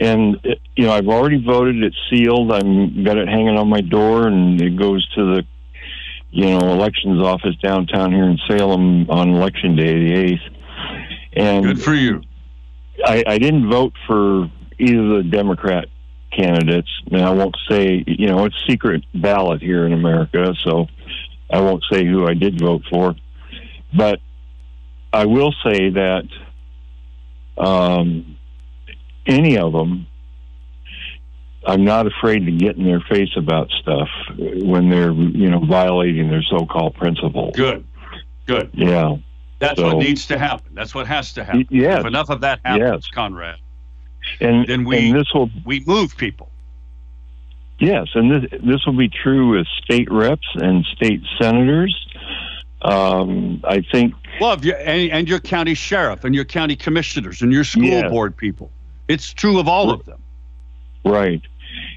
And 0.00 0.38
you 0.76 0.86
know, 0.86 0.92
I've 0.92 1.08
already 1.08 1.44
voted. 1.44 1.82
It's 1.82 1.96
sealed. 2.10 2.50
I'm 2.50 3.04
got 3.04 3.18
it 3.18 3.28
hanging 3.28 3.58
on 3.58 3.68
my 3.68 3.82
door, 3.82 4.26
and 4.26 4.60
it 4.60 4.76
goes 4.76 5.06
to 5.14 5.36
the 5.36 5.46
you 6.30 6.46
know 6.46 6.58
elections 6.58 7.22
office 7.22 7.54
downtown 7.62 8.10
here 8.10 8.24
in 8.24 8.38
Salem 8.48 9.10
on 9.10 9.34
election 9.34 9.76
day, 9.76 9.92
the 9.92 10.14
eighth. 10.14 10.42
And 11.34 11.64
Good 11.64 11.82
for 11.82 11.94
you. 11.94 12.22
I, 13.04 13.24
I 13.26 13.38
didn't 13.38 13.70
vote 13.70 13.92
for 14.06 14.50
either 14.78 15.18
the 15.18 15.28
Democrat 15.30 15.88
candidates, 16.32 16.90
and 17.10 17.22
I 17.22 17.30
won't 17.30 17.56
say, 17.68 18.02
you 18.06 18.26
know, 18.26 18.46
it's 18.46 18.56
secret 18.66 19.04
ballot 19.14 19.60
here 19.60 19.86
in 19.86 19.92
America, 19.92 20.54
so 20.64 20.86
I 21.50 21.60
won't 21.60 21.84
say 21.90 22.06
who 22.06 22.26
I 22.26 22.34
did 22.34 22.58
vote 22.60 22.82
for. 22.90 23.14
But 23.94 24.20
I 25.12 25.26
will 25.26 25.52
say 25.64 25.90
that 25.90 26.28
um, 27.58 28.36
any 29.26 29.56
of 29.58 29.72
them, 29.72 30.06
I'm 31.66 31.84
not 31.84 32.06
afraid 32.06 32.46
to 32.46 32.52
get 32.52 32.76
in 32.76 32.84
their 32.84 33.00
face 33.00 33.30
about 33.36 33.70
stuff 33.70 34.08
when 34.38 34.88
they're, 34.88 35.12
you 35.12 35.50
know, 35.50 35.60
violating 35.60 36.30
their 36.30 36.42
so-called 36.42 36.94
principles. 36.94 37.54
Good. 37.54 37.84
Good. 38.46 38.70
Yeah. 38.72 39.16
That's 39.58 39.78
So- 39.78 39.88
what 39.94 39.98
needs 39.98 40.26
to 40.28 40.38
happen. 40.38 40.74
That's 40.74 40.94
what 40.94 41.06
has 41.06 41.34
to 41.34 41.44
happen. 41.44 41.66
Y- 41.70 41.80
yes. 41.80 42.00
If 42.00 42.06
enough 42.06 42.30
of 42.30 42.40
that 42.40 42.60
happens, 42.64 43.04
Yes. 43.04 43.08
Conrad, 43.08 43.56
And, 44.40 44.66
Then 44.66 44.84
we- 44.84 45.10
and 45.10 45.16
this 45.18 45.32
will 45.34 45.50
we 45.64 45.82
move 45.86 46.16
people. 46.16 46.50
Yes, 47.78 48.08
and 48.14 48.30
this 48.30 48.50
this 48.62 48.84
will 48.84 48.92
be 48.96 49.08
true 49.08 49.56
with 49.56 49.66
state 49.82 50.10
reps 50.10 50.46
and 50.56 50.84
state 50.84 51.22
senators. 51.40 51.94
Um, 52.82 53.62
I 53.66 53.80
think 53.80 54.12
Well, 54.40 54.52
if 54.52 54.64
you, 54.64 54.72
and, 54.74 55.10
and 55.10 55.28
your 55.28 55.40
county 55.40 55.72
sheriff 55.74 56.24
and 56.24 56.34
your 56.34 56.44
county 56.44 56.76
commissioners 56.76 57.40
and 57.40 57.50
your 57.52 57.64
school 57.64 57.84
Yeah. 57.84 58.08
board 58.08 58.36
people. 58.36 58.70
It's 59.10 59.32
true 59.32 59.58
of 59.58 59.66
all 59.66 59.90
of 59.90 60.04
them. 60.04 60.22
right. 61.04 61.42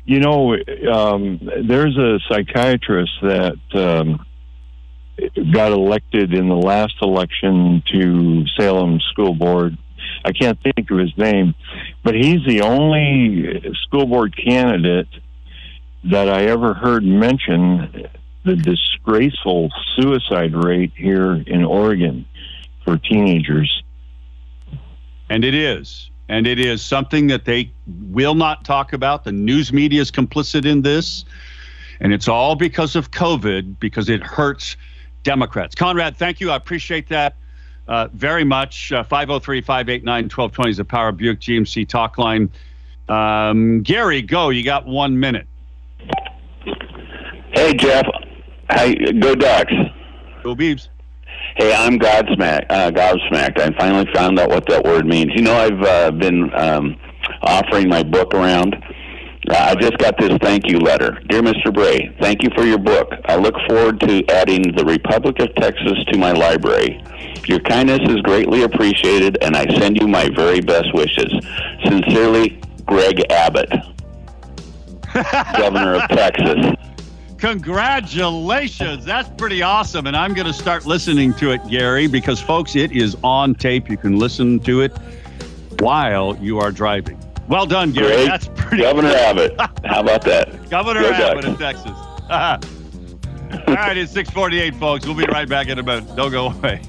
You 0.03 0.19
know, 0.19 0.55
um, 0.91 1.39
there's 1.63 1.95
a 1.95 2.19
psychiatrist 2.27 3.11
that 3.21 3.59
um, 3.75 4.25
got 5.53 5.71
elected 5.71 6.33
in 6.33 6.49
the 6.49 6.55
last 6.55 6.95
election 7.01 7.83
to 7.91 8.45
Salem 8.57 8.99
School 9.11 9.35
Board. 9.35 9.77
I 10.25 10.31
can't 10.31 10.59
think 10.63 10.89
of 10.89 10.97
his 10.97 11.15
name, 11.15 11.53
but 12.03 12.15
he's 12.15 12.45
the 12.47 12.61
only 12.61 13.61
school 13.83 14.07
board 14.07 14.35
candidate 14.35 15.07
that 16.05 16.29
I 16.29 16.45
ever 16.45 16.73
heard 16.73 17.03
mention 17.03 18.07
the 18.43 18.55
disgraceful 18.55 19.69
suicide 19.95 20.55
rate 20.55 20.93
here 20.95 21.33
in 21.33 21.63
Oregon 21.63 22.25
for 22.83 22.97
teenagers. 22.97 23.83
And 25.29 25.45
it 25.45 25.53
is. 25.53 26.09
And 26.33 26.47
it 26.47 26.59
is 26.59 26.81
something 26.81 27.27
that 27.27 27.45
they 27.45 27.71
will 28.09 28.33
not 28.33 28.65
talk 28.65 28.91
about. 28.91 29.23
The 29.23 29.31
news 29.31 29.71
media 29.71 30.01
is 30.01 30.09
complicit 30.09 30.65
in 30.65 30.81
this. 30.81 31.25
And 31.99 32.11
it's 32.11 32.27
all 32.27 32.55
because 32.55 32.95
of 32.95 33.11
COVID, 33.11 33.79
because 33.79 34.09
it 34.09 34.23
hurts 34.23 34.75
Democrats. 35.21 35.75
Conrad, 35.75 36.17
thank 36.17 36.41
you. 36.41 36.49
I 36.49 36.55
appreciate 36.55 37.07
that 37.09 37.35
uh, 37.87 38.07
very 38.13 38.43
much. 38.43 38.89
503 38.89 39.61
589 39.61 40.23
1220 40.23 40.71
is 40.71 40.77
the 40.77 40.85
Power 40.85 41.11
Buick 41.11 41.39
GMC 41.39 41.87
talk 41.87 42.17
line. 42.17 42.49
Um, 43.09 43.83
Gary, 43.83 44.23
go. 44.23 44.49
You 44.49 44.63
got 44.63 44.87
one 44.87 45.19
minute. 45.19 45.45
Hey 47.53 47.75
Jeff, 47.75 48.07
hi, 48.71 48.95
go 48.95 49.35
Ducks. 49.35 49.71
Go 50.41 50.55
Beavs. 50.55 50.87
Hey, 51.55 51.71
I'm 51.71 51.99
Godsmack, 51.99 52.65
uh, 52.71 52.89
gobsmacked. 52.89 53.59
I 53.59 53.71
finally 53.77 54.11
found 54.11 54.39
out 54.39 54.49
what 54.49 54.65
that 54.69 54.83
word 54.83 55.05
means. 55.05 55.33
You 55.35 55.43
know, 55.43 55.53
I've 55.53 55.81
uh, 55.83 56.09
been 56.09 56.51
um, 56.55 56.99
offering 57.43 57.87
my 57.87 58.01
book 58.01 58.33
around. 58.33 58.73
Uh, 59.47 59.55
I 59.69 59.75
just 59.75 59.99
got 59.99 60.17
this 60.17 60.31
thank 60.41 60.67
you 60.67 60.79
letter. 60.79 61.21
Dear 61.29 61.43
Mr. 61.43 61.71
Bray, 61.71 62.15
thank 62.19 62.41
you 62.41 62.49
for 62.55 62.63
your 62.63 62.79
book. 62.79 63.11
I 63.25 63.35
look 63.35 63.53
forward 63.67 63.99
to 63.99 64.25
adding 64.29 64.75
the 64.75 64.83
Republic 64.83 65.39
of 65.41 65.53
Texas 65.55 65.93
to 66.11 66.17
my 66.17 66.31
library. 66.31 67.03
Your 67.45 67.59
kindness 67.59 67.99
is 68.09 68.21
greatly 68.21 68.63
appreciated, 68.63 69.37
and 69.43 69.55
I 69.55 69.67
send 69.77 70.01
you 70.01 70.07
my 70.07 70.29
very 70.35 70.59
best 70.59 70.91
wishes. 70.95 71.31
Sincerely, 71.85 72.59
Greg 72.87 73.31
Abbott, 73.31 73.69
Governor 75.57 75.95
of 75.97 76.07
Texas. 76.09 76.82
Congratulations. 77.43 79.03
That's 79.03 79.27
pretty 79.37 79.61
awesome. 79.61 80.07
And 80.07 80.15
I'm 80.15 80.33
going 80.33 80.47
to 80.47 80.53
start 80.53 80.85
listening 80.85 81.33
to 81.33 81.51
it, 81.51 81.59
Gary, 81.67 82.07
because, 82.07 82.39
folks, 82.39 82.73
it 82.73 82.93
is 82.93 83.17
on 83.21 83.53
tape. 83.53 83.89
You 83.89 83.97
can 83.97 84.17
listen 84.17 84.61
to 84.61 84.79
it 84.79 84.93
while 85.79 86.37
you 86.37 86.59
are 86.59 86.71
driving. 86.71 87.19
Well 87.49 87.65
done, 87.65 87.91
Gary. 87.91 88.13
Great. 88.13 88.27
That's 88.27 88.47
pretty 88.55 88.83
Governor 88.83 89.09
Abbott. 89.09 89.59
How 89.83 89.99
about 89.99 90.21
that? 90.21 90.69
Governor 90.69 91.01
Go 91.01 91.11
Abbott 91.11 91.43
of 91.43 91.57
Texas. 91.57 91.91
All 92.31 92.59
right, 93.75 93.97
it's 93.97 94.13
648, 94.13 94.75
folks. 94.75 95.05
We'll 95.05 95.13
be 95.13 95.25
right 95.25 95.49
back 95.49 95.67
in 95.67 95.77
a 95.79 95.83
minute. 95.83 96.15
Don't 96.15 96.31
go 96.31 96.47
away. 96.47 96.81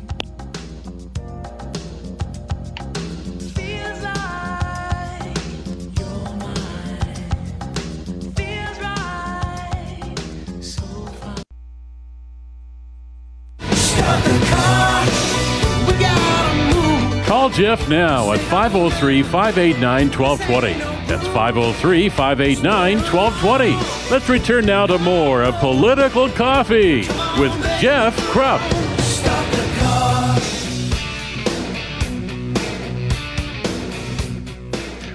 Call 17.27 17.51
Jeff 17.51 17.89
now 17.89 18.33
at 18.33 18.39
503 18.41 19.23
589 19.23 20.11
1220. 20.11 20.79
That's 21.07 21.27
503 21.29 22.09
589 22.09 22.97
1220. 23.13 24.11
Let's 24.11 24.29
return 24.29 24.67
now 24.67 24.87
to 24.87 24.99
more 24.99 25.43
of 25.43 25.55
Political 25.57 26.31
Coffee 26.31 27.01
with 27.39 27.53
Jeff 27.81 28.17
Kropp. 28.31 28.61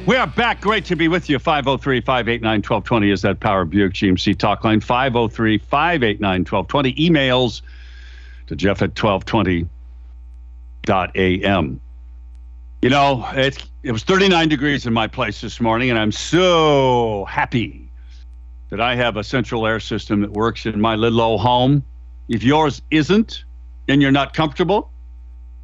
We 0.05 0.15
are 0.15 0.25
back. 0.25 0.61
Great 0.61 0.85
to 0.85 0.95
be 0.95 1.07
with 1.07 1.29
you. 1.29 1.37
503 1.37 2.01
589 2.01 2.51
1220 2.57 3.11
is 3.11 3.21
that 3.21 3.39
Power 3.39 3.63
Buick 3.63 3.93
GMC 3.93 4.35
talk 4.37 4.63
line. 4.63 4.81
503 4.81 5.59
589 5.59 6.39
1220. 6.45 6.93
Emails 6.95 7.61
to 8.49 8.55
Jeff 8.55 8.81
at 8.81 8.95
1220.am. 8.95 11.79
You 12.81 12.89
know, 12.89 13.27
it's, 13.33 13.65
it 13.83 13.91
was 13.91 14.03
39 14.03 14.49
degrees 14.49 14.85
in 14.85 14.93
my 14.93 15.07
place 15.07 15.41
this 15.41 15.61
morning, 15.61 15.89
and 15.89 15.99
I'm 15.99 16.11
so 16.11 17.25
happy 17.25 17.89
that 18.69 18.81
I 18.81 18.95
have 18.95 19.17
a 19.17 19.23
central 19.23 19.65
air 19.67 19.79
system 19.79 20.21
that 20.21 20.31
works 20.31 20.65
in 20.65 20.81
my 20.81 20.95
little 20.95 21.21
old 21.21 21.41
home. 21.41 21.83
If 22.27 22.43
yours 22.43 22.81
isn't, 22.91 23.43
and 23.87 24.01
you're 24.01 24.11
not 24.11 24.33
comfortable, 24.33 24.91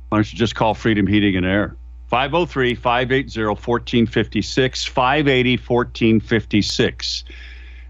Why 0.09 0.17
don't 0.17 0.31
you 0.31 0.37
just 0.37 0.55
call 0.55 0.73
Freedom 0.73 1.07
Heating 1.07 1.35
and 1.35 1.45
Air? 1.45 1.75
503 2.07 2.75
580 2.75 3.45
1456, 3.45 4.85
580 4.85 5.57
1456. 5.57 7.23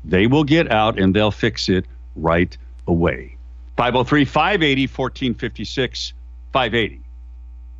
They 0.06 0.28
will 0.28 0.44
get 0.44 0.72
out 0.72 1.00
and 1.00 1.14
they'll 1.14 1.32
fix 1.32 1.68
it 1.68 1.86
right 2.16 2.56
away. 2.88 3.35
503 3.78 4.26
580 4.26 4.84
1456, 4.84 6.14
580 6.54 6.96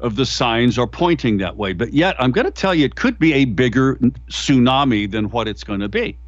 of 0.00 0.16
the 0.16 0.26
signs 0.26 0.78
are 0.78 0.86
pointing 0.86 1.38
that 1.38 1.56
way. 1.56 1.72
But 1.72 1.92
yet, 1.92 2.16
I'm 2.18 2.30
going 2.30 2.44
to 2.44 2.50
tell 2.50 2.74
you, 2.74 2.84
it 2.84 2.96
could 2.96 3.18
be 3.18 3.32
a 3.32 3.44
bigger 3.44 3.96
tsunami 4.30 5.10
than 5.10 5.30
what 5.30 5.48
it's 5.48 5.64
going 5.64 5.80
to 5.80 5.88
be 5.88 6.18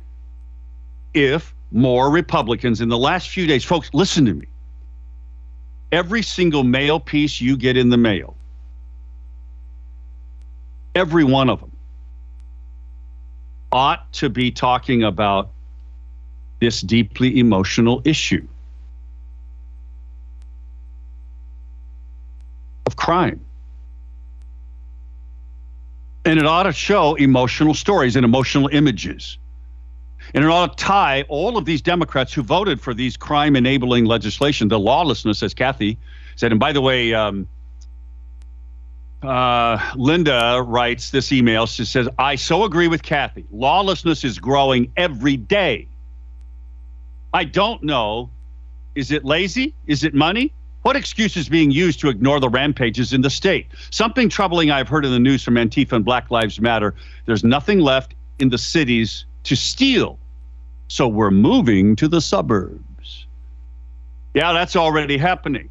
if 1.16 1.54
more 1.72 2.10
Republicans 2.10 2.80
in 2.80 2.88
the 2.88 2.98
last 2.98 3.30
few 3.30 3.46
days, 3.46 3.64
folks, 3.64 3.90
listen 3.92 4.24
to 4.26 4.34
me. 4.34 4.46
Every 5.90 6.22
single 6.22 6.62
mail 6.62 7.00
piece 7.00 7.40
you 7.40 7.56
get 7.56 7.76
in 7.76 7.88
the 7.88 7.96
mail, 7.96 8.36
every 10.94 11.24
one 11.24 11.48
of 11.48 11.60
them, 11.60 11.72
ought 13.72 14.12
to 14.12 14.28
be 14.28 14.50
talking 14.50 15.02
about 15.02 15.50
this 16.60 16.80
deeply 16.80 17.38
emotional 17.38 18.02
issue 18.04 18.46
crime. 23.06 23.40
And 26.24 26.40
it 26.40 26.44
ought 26.44 26.64
to 26.64 26.72
show 26.72 27.14
emotional 27.14 27.72
stories 27.72 28.16
and 28.16 28.24
emotional 28.24 28.68
images. 28.72 29.38
And 30.34 30.44
it 30.44 30.50
ought 30.50 30.76
to 30.76 30.84
tie 30.84 31.22
all 31.28 31.56
of 31.56 31.64
these 31.64 31.80
Democrats 31.80 32.32
who 32.32 32.42
voted 32.42 32.80
for 32.80 32.92
these 32.92 33.16
crime 33.16 33.54
enabling 33.54 34.06
legislation, 34.06 34.66
the 34.66 34.80
lawlessness, 34.80 35.40
as 35.44 35.54
Kathy 35.54 35.98
said. 36.34 36.50
And 36.50 36.58
by 36.58 36.72
the 36.72 36.80
way, 36.80 37.14
um, 37.14 37.46
uh, 39.22 39.78
Linda 39.94 40.64
writes 40.66 41.10
this 41.10 41.30
email. 41.30 41.66
She 41.66 41.84
says, 41.84 42.08
I 42.18 42.34
so 42.34 42.64
agree 42.64 42.88
with 42.88 43.04
Kathy. 43.04 43.46
Lawlessness 43.52 44.24
is 44.24 44.40
growing 44.40 44.90
every 44.96 45.36
day. 45.36 45.86
I 47.32 47.44
don't 47.44 47.84
know. 47.84 48.30
Is 48.96 49.12
it 49.12 49.24
lazy? 49.24 49.74
Is 49.86 50.02
it 50.02 50.12
money? 50.12 50.52
What 50.86 50.94
excuse 50.94 51.36
is 51.36 51.48
being 51.48 51.72
used 51.72 51.98
to 51.98 52.08
ignore 52.08 52.38
the 52.38 52.48
rampages 52.48 53.12
in 53.12 53.22
the 53.22 53.28
state? 53.28 53.66
Something 53.90 54.28
troubling 54.28 54.70
I've 54.70 54.88
heard 54.88 55.04
in 55.04 55.10
the 55.10 55.18
news 55.18 55.42
from 55.42 55.56
Antifa 55.56 55.94
and 55.94 56.04
Black 56.04 56.30
Lives 56.30 56.60
Matter. 56.60 56.94
There's 57.24 57.42
nothing 57.42 57.80
left 57.80 58.14
in 58.38 58.50
the 58.50 58.56
cities 58.56 59.26
to 59.42 59.56
steal. 59.56 60.16
So 60.86 61.08
we're 61.08 61.32
moving 61.32 61.96
to 61.96 62.06
the 62.06 62.20
suburbs. 62.20 63.26
Yeah, 64.32 64.52
that's 64.52 64.76
already 64.76 65.16
happening. 65.18 65.70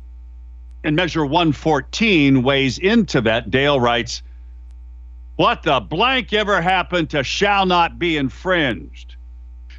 And 0.84 0.98
Measure 0.98 1.26
114 1.26 2.44
weighs 2.44 2.78
into 2.78 3.22
that. 3.22 3.50
Dale 3.50 3.80
writes, 3.80 4.22
What 5.38 5.64
the 5.64 5.80
blank 5.80 6.34
ever 6.34 6.62
happened 6.62 7.10
to 7.12 7.24
shall 7.24 7.66
not 7.66 7.98
be 7.98 8.18
infringed? 8.18 9.16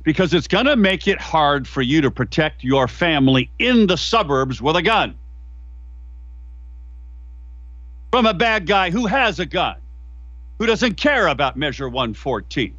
Because 0.03 0.33
it's 0.33 0.49
going 0.49 0.65
to 0.65 0.77
make 0.77 1.07
it 1.07 1.21
hard 1.21 1.69
for 1.69 1.83
you 1.83 2.01
to 2.01 2.11
protect 2.11 2.65
your 2.65 2.89
family 2.89 3.51
in 3.59 3.87
the 3.87 3.99
suburbs 3.99 4.63
with 4.63 4.77
a 4.77 4.83
gun 4.83 5.15
from 8.17 8.25
a 8.25 8.33
bad 8.33 8.65
guy 8.67 8.89
who 8.89 9.05
has 9.05 9.39
a 9.41 9.45
gun, 9.45 9.77
who 10.59 10.65
doesn't 10.65 10.95
care 10.95 11.27
about 11.27 11.55
Measure 11.55 11.87
114. 11.87 12.75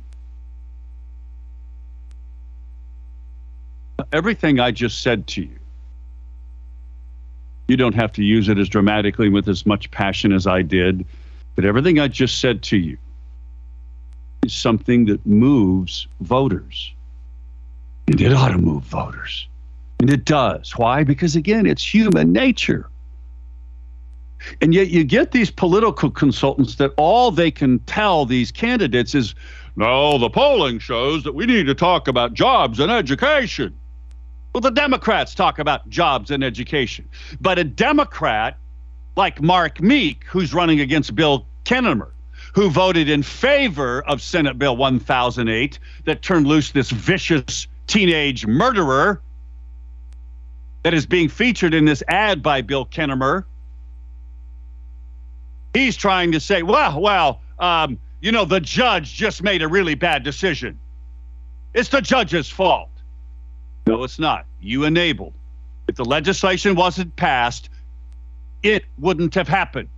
Everything 4.12 4.60
I 4.60 4.72
just 4.72 5.04
said 5.04 5.28
to 5.28 5.44
you, 5.44 5.60
you 7.68 7.78
don't 7.78 7.94
have 7.94 8.12
to 8.14 8.24
use 8.24 8.50
it 8.50 8.58
as 8.58 8.68
dramatically 8.68 9.30
with 9.30 9.48
as 9.48 9.64
much 9.64 9.92
passion 9.92 10.32
as 10.32 10.48
I 10.48 10.64
did, 10.64 11.06
but 11.54 11.66
everything 11.66 12.00
I 12.00 12.08
just 12.08 12.42
said 12.42 12.64
to 12.64 12.78
you 12.78 12.98
is 14.44 14.56
something 14.56 15.06
that 15.06 15.24
moves 15.24 16.08
voters. 16.22 16.92
And 18.08 18.20
it 18.20 18.34
ought 18.34 18.50
to 18.50 18.58
move 18.58 18.82
voters. 18.86 19.48
And 20.00 20.10
it 20.10 20.26
does. 20.26 20.76
Why? 20.76 21.04
Because 21.04 21.36
again, 21.36 21.68
it's 21.68 21.94
human 21.94 22.34
nature. 22.34 22.90
And 24.62 24.74
yet 24.74 24.90
you 24.90 25.04
get 25.04 25.32
these 25.32 25.52
political 25.52 26.12
consultants 26.12 26.76
that 26.76 26.94
all 26.98 27.32
they 27.32 27.52
can 27.52 27.80
tell 27.80 28.26
these 28.26 28.52
candidates 28.52 29.16
is, 29.16 29.36
no, 29.76 30.18
the 30.18 30.30
polling 30.30 30.80
shows 30.80 31.24
that 31.24 31.36
we 31.36 31.46
need 31.46 31.66
to 31.66 31.76
talk 31.76 32.08
about 32.08 32.34
jobs 32.34 32.80
and 32.80 32.92
education. 32.92 33.76
Well, 34.54 34.62
the 34.62 34.72
Democrats 34.72 35.36
talk 35.36 35.60
about 35.60 35.88
jobs 35.90 36.32
and 36.32 36.44
education. 36.44 37.08
But 37.40 37.60
a 37.60 37.64
Democrat 37.64 38.58
like 39.16 39.42
Mark 39.42 39.82
Meek, 39.82 40.24
who's 40.26 40.54
running 40.54 40.80
against 40.80 41.14
Bill 41.16 41.46
Kennemer, 41.66 42.12
who 42.54 42.70
voted 42.70 43.10
in 43.10 43.24
favor 43.24 44.02
of 44.04 44.22
Senate 44.22 44.58
Bill 44.58 44.76
1008 44.76 45.80
that 46.06 46.22
turned 46.22 46.48
loose 46.48 46.72
this 46.72 46.90
vicious 46.90 47.68
teenage 47.88 48.48
murderer 48.48 49.22
that 50.84 50.94
is 50.94 51.06
being 51.06 51.30
featured 51.30 51.74
in 51.74 51.86
this 51.86 52.02
ad 52.08 52.42
by 52.42 52.62
Bill 52.62 52.86
Kennemer. 52.86 53.44
He's 55.78 55.96
trying 55.96 56.32
to 56.32 56.40
say, 56.40 56.64
well, 56.64 57.00
well, 57.00 57.42
um, 57.60 58.00
you 58.20 58.32
know, 58.32 58.46
the 58.46 58.60
judge 58.60 59.14
just 59.14 59.44
made 59.44 59.62
a 59.62 59.68
really 59.68 59.94
bad 59.94 60.24
decision. 60.24 60.80
It's 61.76 61.90
the 61.90 62.02
judge's 62.02 62.50
fault. 62.50 62.90
No, 63.86 64.04
it's 64.04 64.18
not. 64.18 64.48
You 64.60 64.86
enabled. 64.86 65.36
If 65.88 65.94
the 65.94 66.04
legislation 66.04 66.74
wasn't 66.74 67.16
passed, 67.16 67.70
it 68.64 68.86
wouldn't 68.98 69.36
have 69.36 69.48
happened. 69.48 69.90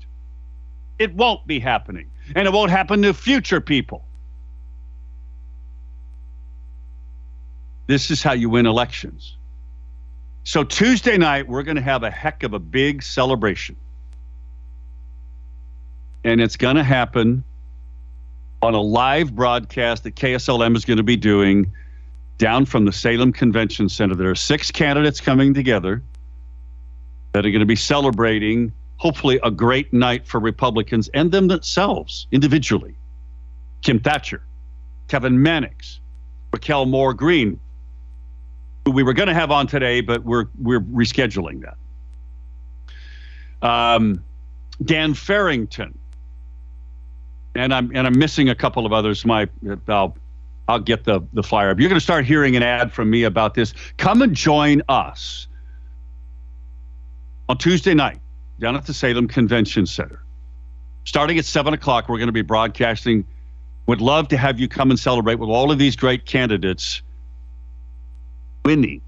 It 1.00 1.16
won't 1.16 1.48
be 1.48 1.62
happening. 1.62 2.12
And 2.36 2.46
it 2.46 2.52
won't 2.52 2.72
happen 2.72 3.02
to 3.04 3.14
future 3.14 3.62
people. 3.62 4.04
This 7.88 8.12
is 8.12 8.22
how 8.22 8.34
you 8.34 8.50
win 8.50 8.66
elections. 8.66 9.38
So 10.44 10.66
Tuesday 10.66 11.18
night, 11.18 11.48
we're 11.48 11.64
going 11.64 11.78
to 11.78 11.82
have 11.82 12.04
a 12.04 12.12
heck 12.12 12.44
of 12.44 12.54
a 12.54 12.60
big 12.60 13.02
celebration. 13.02 13.78
And 16.24 16.42
it's 16.42 16.58
going 16.58 16.76
to 16.76 16.84
happen 16.84 17.44
on 18.62 18.74
a 18.74 18.82
live 18.82 19.36
broadcast 19.36 20.04
that 20.04 20.16
KSLM 20.16 20.76
is 20.76 20.84
going 20.84 20.98
to 20.98 21.04
be 21.04 21.16
doing 21.16 21.72
down 22.38 22.66
from 22.66 22.86
the 22.86 22.92
Salem 22.92 23.32
Convention 23.32 23.88
Center. 23.90 24.16
There 24.16 24.30
are 24.30 24.36
six 24.36 24.72
candidates 24.72 25.22
coming 25.22 25.54
together 25.54 26.02
that 27.34 27.46
are 27.46 27.52
going 27.52 27.60
to 27.60 27.66
be 27.66 27.76
celebrating, 27.76 28.72
hopefully, 28.98 29.40
a 29.44 29.52
great 29.52 29.94
night 29.94 30.26
for 30.26 30.40
Republicans 30.40 31.10
and 31.14 31.32
them 31.32 31.48
themselves 31.48 32.28
individually. 32.32 32.96
Kim 33.82 34.00
Thatcher, 34.00 34.42
Kevin 35.08 35.42
Mannix, 35.42 36.00
Raquel 36.52 36.86
Moore 36.86 37.14
Green, 37.14 37.60
who 38.86 38.92
we 38.92 39.04
were 39.04 39.14
going 39.14 39.28
to 39.28 39.34
have 39.34 39.52
on 39.52 39.68
today, 39.68 40.02
but 40.02 40.24
we're 40.24 40.48
we're 40.60 40.82
rescheduling 40.82 41.62
that. 41.62 41.78
Um, 43.68 44.24
Dan 44.84 45.14
Farrington, 45.14 45.98
and 47.56 47.74
I'm 47.74 47.92
and 47.96 48.06
I'm 48.08 48.18
missing 48.18 48.50
a 48.50 48.56
couple 48.56 48.86
of 48.86 48.94
others. 48.94 49.26
My 49.26 49.48
I'll 49.88 50.16
I'll 50.68 50.80
get 50.80 51.04
the 51.04 51.22
the 51.34 51.44
flyer 51.44 51.72
up. 51.72 51.80
You're 51.80 51.90
going 51.90 52.00
to 52.00 52.04
start 52.04 52.26
hearing 52.26 52.56
an 52.56 52.64
ad 52.64 52.92
from 52.92 53.10
me 53.10 53.24
about 53.24 53.54
this. 53.54 53.74
Come 53.98 54.22
and 54.22 54.36
join 54.36 54.82
us 54.88 55.48
on 57.48 57.58
Tuesday 57.58 57.94
night 57.94 58.20
down 58.60 58.76
at 58.76 58.86
the 58.86 58.94
Salem 58.94 59.28
Convention 59.28 59.86
Center. 59.86 60.22
Starting 61.06 61.40
at 61.40 61.46
seven 61.46 61.74
o'clock, 61.74 62.08
we're 62.08 62.18
going 62.18 62.28
to 62.28 62.34
be 62.34 62.42
broadcasting. 62.42 63.26
Would 63.88 64.02
love 64.02 64.28
to 64.28 64.38
have 64.38 64.60
you 64.60 64.68
come 64.68 64.92
and 64.92 65.00
celebrate 65.00 65.40
with 65.40 65.50
all 65.50 65.72
of 65.72 65.80
these 65.80 65.96
great 65.96 66.26
candidates 66.26 67.02
winning, 68.64 69.02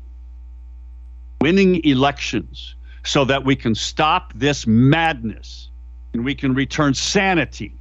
winning 1.39 1.85
elections, 1.85 2.75
so 3.03 3.25
that 3.25 3.45
we 3.45 3.55
can 3.55 3.75
stop 3.75 4.33
this 4.33 4.65
madness 4.65 5.69
and 6.13 6.25
we 6.25 6.33
can 6.33 6.55
return 6.55 6.95
sanity. 6.95 7.80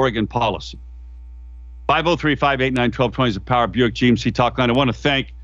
Oregon 0.00 0.26
policy. 0.26 0.78
503 1.86 2.34
589 2.36 2.84
1220 2.84 3.28
is 3.28 3.34
the 3.34 3.40
Power 3.40 3.66
Buick 3.66 3.92
GMC 3.94 4.32
Talk 4.34 4.56
Line. 4.56 4.70
I 4.70 4.72
want 4.72 4.88
to 4.88 4.94
thank 4.94 5.34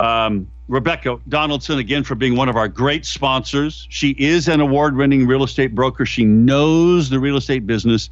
Um, 0.00 0.48
Rebecca 0.68 1.18
Donaldson, 1.28 1.78
again, 1.78 2.02
for 2.04 2.14
being 2.14 2.36
one 2.36 2.48
of 2.48 2.56
our 2.56 2.68
great 2.68 3.06
sponsors. 3.06 3.86
She 3.88 4.10
is 4.18 4.48
an 4.48 4.60
award 4.60 4.96
winning 4.96 5.26
real 5.26 5.44
estate 5.44 5.74
broker. 5.74 6.04
She 6.04 6.24
knows 6.24 7.08
the 7.08 7.18
real 7.20 7.36
estate 7.36 7.66
business 7.66 8.10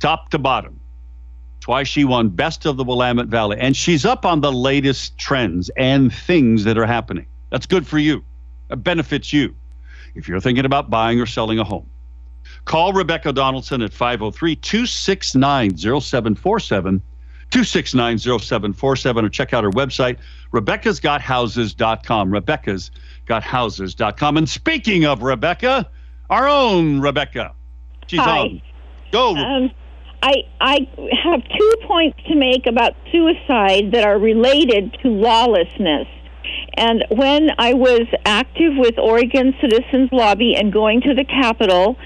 top 0.00 0.30
to 0.30 0.38
bottom. 0.38 0.80
That's 1.54 1.68
why 1.68 1.82
she 1.84 2.04
won 2.04 2.28
Best 2.30 2.66
of 2.66 2.76
the 2.76 2.84
Willamette 2.84 3.28
Valley. 3.28 3.56
And 3.60 3.76
she's 3.76 4.04
up 4.04 4.24
on 4.26 4.40
the 4.40 4.52
latest 4.52 5.16
trends 5.18 5.70
and 5.76 6.12
things 6.12 6.64
that 6.64 6.76
are 6.78 6.86
happening. 6.86 7.26
That's 7.50 7.66
good 7.66 7.86
for 7.86 7.98
you. 7.98 8.24
It 8.70 8.82
benefits 8.82 9.32
you 9.32 9.54
if 10.14 10.28
you're 10.28 10.40
thinking 10.40 10.64
about 10.64 10.90
buying 10.90 11.20
or 11.20 11.26
selling 11.26 11.58
a 11.58 11.64
home. 11.64 11.88
Call 12.66 12.92
Rebecca 12.92 13.32
Donaldson 13.32 13.80
at 13.80 13.92
503 13.92 14.56
269 14.56 15.78
0747. 15.78 17.00
269 17.50 18.18
0747 18.18 19.24
or 19.24 19.28
check 19.28 19.54
out 19.54 19.62
her 19.62 19.70
website, 19.70 20.16
rebeccasgothouses.com. 20.52 22.30
Rebeccasgothouses.com. 22.30 24.36
And 24.36 24.48
speaking 24.48 25.04
of 25.04 25.22
Rebecca, 25.22 25.88
our 26.28 26.48
own 26.48 26.98
Rebecca. 27.00 27.54
She's 28.08 28.18
Hi. 28.18 28.38
on. 28.38 28.60
Go. 29.12 29.36
Um, 29.36 29.70
I 30.22 30.42
I 30.60 30.88
have 31.22 31.42
two 31.56 31.72
points 31.86 32.18
to 32.26 32.34
make 32.34 32.66
about 32.66 32.94
suicide 33.12 33.92
that 33.92 34.04
are 34.04 34.18
related 34.18 34.92
to 35.02 35.08
lawlessness. 35.08 36.08
And 36.76 37.04
when 37.10 37.50
I 37.58 37.74
was 37.74 38.06
active 38.24 38.72
with 38.76 38.98
Oregon 38.98 39.54
Citizens 39.60 40.08
Lobby 40.12 40.56
and 40.56 40.72
going 40.72 41.00
to 41.02 41.14
the 41.14 41.24
Capitol, 41.24 41.96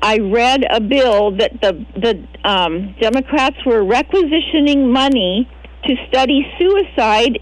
I 0.00 0.18
read 0.18 0.64
a 0.70 0.80
bill 0.80 1.32
that 1.36 1.60
the 1.60 1.84
the 1.96 2.48
um, 2.48 2.94
Democrats 3.00 3.56
were 3.66 3.84
requisitioning 3.84 4.92
money 4.92 5.48
to 5.84 5.94
study 6.08 6.46
suicide 6.58 7.38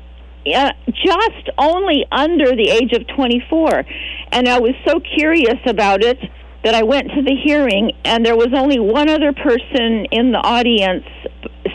uh, 0.55 0.71
just 1.05 1.51
only 1.59 2.07
under 2.13 2.55
the 2.55 2.69
age 2.71 2.93
of 2.93 3.07
24. 3.17 3.85
And 4.33 4.49
I 4.49 4.61
was 4.61 4.75
so 4.87 5.01
curious 5.01 5.59
about 5.67 6.03
it 6.03 6.19
that 6.65 6.75
I 6.75 6.83
went 6.83 7.09
to 7.11 7.23
the 7.23 7.35
hearing, 7.45 7.93
and 8.05 8.25
there 8.25 8.37
was 8.37 8.49
only 8.55 8.79
one 8.79 9.09
other 9.09 9.33
person 9.33 10.07
in 10.11 10.33
the 10.33 10.39
audience 10.39 11.05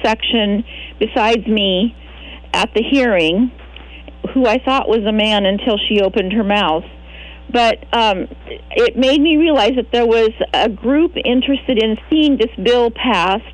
section 0.04 0.64
besides 1.00 1.46
me 1.48 1.96
at 2.54 2.74
the 2.74 2.84
hearing 2.84 3.52
who 4.34 4.46
I 4.46 4.60
thought 4.64 4.88
was 4.88 5.06
a 5.08 5.12
man 5.12 5.46
until 5.46 5.78
she 5.78 6.02
opened 6.02 6.34
her 6.34 6.44
mouth. 6.44 6.84
But 7.52 7.84
um, 7.93 8.28
it 8.72 8.95
made 8.95 9.22
me 9.22 9.38
realize 9.38 9.74
that 9.76 9.91
there 9.91 10.06
was 10.06 10.32
a 10.54 10.70
group 10.70 11.14
interested 11.24 11.82
in 11.82 11.97
seeing 12.10 12.38
this 12.38 12.52
bill 12.64 12.91
passed 12.91 13.45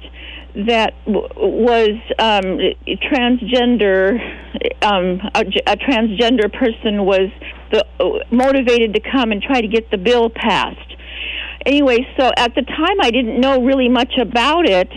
that 0.66 0.94
w- 1.06 1.28
was 1.36 1.98
um, 2.20 2.60
transgender. 3.12 4.18
Um, 4.82 5.22
a, 5.36 5.42
a 5.68 5.78
transgender 5.78 6.52
person 6.52 7.06
was 7.06 7.30
the, 7.72 7.86
motivated 8.32 8.94
to 8.96 9.00
come 9.00 9.32
and 9.32 9.42
try 9.42 9.62
to 9.62 9.68
get 9.68 9.90
the 9.92 9.98
bill 9.98 10.30
passed. 10.30 10.96
Anyway, 11.66 11.98
so 12.20 12.32
at 12.38 12.56
the 12.56 12.62
time 12.62 13.02
I 13.02 13.12
didn't 13.12 13.40
know 13.40 13.62
really 13.64 13.90
much 13.90 14.14
about 14.20 14.68
it, 14.68 14.90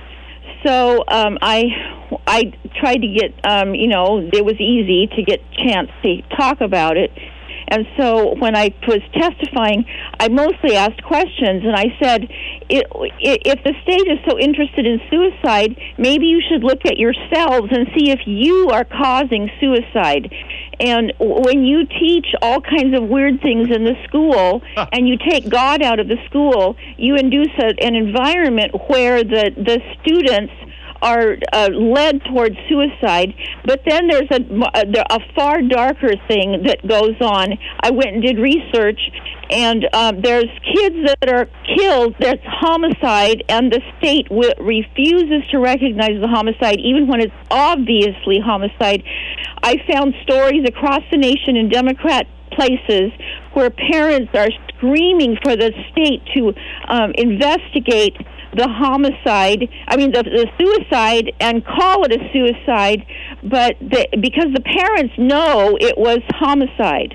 so 0.64 1.04
um, 1.08 1.38
I 1.42 1.64
I 2.26 2.52
tried 2.78 2.98
to 2.98 3.08
get 3.08 3.46
um, 3.46 3.74
you 3.74 3.88
know 3.88 4.28
it 4.32 4.44
was 4.44 4.56
easy 4.60 5.08
to 5.16 5.22
get 5.22 5.40
chance 5.52 5.90
to 6.02 6.22
talk 6.36 6.60
about 6.60 6.96
it. 6.96 7.10
And 7.70 7.86
so 7.96 8.34
when 8.38 8.56
I 8.56 8.74
was 8.86 9.00
testifying, 9.14 9.84
I 10.18 10.28
mostly 10.28 10.76
asked 10.76 11.02
questions, 11.04 11.62
and 11.64 11.76
I 11.76 11.86
said, 12.02 12.28
if 12.68 13.62
the 13.64 13.74
state 13.82 14.06
is 14.10 14.18
so 14.28 14.38
interested 14.38 14.86
in 14.86 15.00
suicide, 15.10 15.78
maybe 15.98 16.26
you 16.26 16.42
should 16.48 16.64
look 16.64 16.84
at 16.84 16.98
yourselves 16.98 17.68
and 17.70 17.86
see 17.96 18.10
if 18.10 18.20
you 18.26 18.70
are 18.70 18.84
causing 18.84 19.50
suicide. 19.60 20.32
And 20.80 21.12
when 21.18 21.64
you 21.64 21.86
teach 21.86 22.26
all 22.42 22.60
kinds 22.60 22.96
of 22.96 23.08
weird 23.08 23.40
things 23.40 23.68
in 23.74 23.84
the 23.84 23.94
school, 24.08 24.62
and 24.92 25.08
you 25.08 25.16
take 25.28 25.48
God 25.48 25.82
out 25.82 26.00
of 26.00 26.08
the 26.08 26.16
school, 26.26 26.76
you 26.96 27.16
induce 27.16 27.52
a, 27.58 27.74
an 27.84 27.94
environment 27.94 28.74
where 28.88 29.22
the 29.22 29.52
the 29.56 29.80
students 30.00 30.52
are 31.02 31.36
uh, 31.52 31.68
led 31.72 32.22
towards 32.24 32.56
suicide. 32.68 33.34
But 33.64 33.82
then 33.86 34.08
there's 34.08 34.28
a, 34.30 34.40
a 35.10 35.18
far 35.34 35.62
darker 35.62 36.12
thing 36.28 36.62
that 36.66 36.86
goes 36.86 37.16
on. 37.20 37.58
I 37.80 37.90
went 37.90 38.14
and 38.14 38.22
did 38.22 38.38
research, 38.38 39.00
and 39.50 39.86
um, 39.92 40.20
there's 40.22 40.50
kids 40.74 40.96
that 41.06 41.30
are 41.30 41.46
killed. 41.76 42.14
There's 42.20 42.40
homicide, 42.44 43.44
and 43.48 43.72
the 43.72 43.80
state 43.98 44.28
w- 44.28 44.52
refuses 44.58 45.48
to 45.50 45.58
recognize 45.58 46.20
the 46.20 46.28
homicide, 46.28 46.78
even 46.80 47.08
when 47.08 47.20
it's 47.20 47.34
obviously 47.50 48.40
homicide. 48.44 49.02
I 49.62 49.76
found 49.90 50.14
stories 50.22 50.64
across 50.66 51.02
the 51.10 51.18
nation 51.18 51.56
in 51.56 51.68
Democrat 51.68 52.26
places 52.52 53.12
where 53.54 53.70
parents 53.70 54.30
are 54.34 54.48
screaming 54.76 55.36
for 55.42 55.56
the 55.56 55.72
state 55.92 56.22
to 56.34 56.52
um, 56.88 57.12
investigate 57.16 58.16
the 58.54 58.68
homicide, 58.68 59.68
I 59.86 59.96
mean 59.96 60.12
the, 60.12 60.22
the 60.22 60.48
suicide, 60.58 61.32
and 61.40 61.64
call 61.64 62.04
it 62.04 62.12
a 62.12 62.32
suicide, 62.32 63.06
but 63.42 63.76
the, 63.80 64.08
because 64.20 64.52
the 64.54 64.60
parents 64.60 65.14
know 65.18 65.76
it 65.80 65.96
was 65.96 66.18
homicide. 66.30 67.14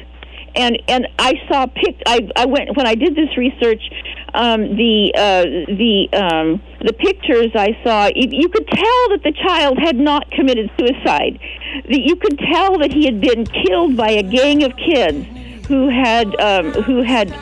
And 0.58 0.82
and 0.88 1.08
I 1.20 1.34
saw 1.52 1.66
pic. 1.66 2.02
I 2.06 2.30
I 2.38 2.46
went 2.46 2.78
when 2.78 2.88
I 2.88 2.96
did 2.96 3.16
this 3.16 3.36
research. 3.38 3.84
Um, 4.34 4.76
the 4.76 5.12
uh, 5.14 5.44
the 5.44 6.08
um, 6.14 6.62
the 6.86 6.94
pictures 6.94 7.52
I 7.56 7.78
saw, 7.84 8.10
you, 8.14 8.50
could 8.50 8.68
tell 8.68 9.10
that 9.10 9.22
the 9.24 9.32
child 9.32 9.80
had 9.80 9.98
not 9.98 10.30
committed 10.32 10.70
suicide. 10.78 11.40
The, 11.90 12.00
you 12.00 12.16
could 12.16 12.38
tell 12.38 12.78
that 12.80 12.92
he 12.92 13.06
had 13.06 13.20
been 13.20 13.46
killed 13.46 13.98
by 13.98 14.12
a 14.12 14.24
gang 14.24 14.64
of 14.64 14.76
kids 14.78 15.26
who 15.68 15.90
had 15.90 16.40
um, 16.40 16.72
who 16.84 17.02
had 17.02 17.34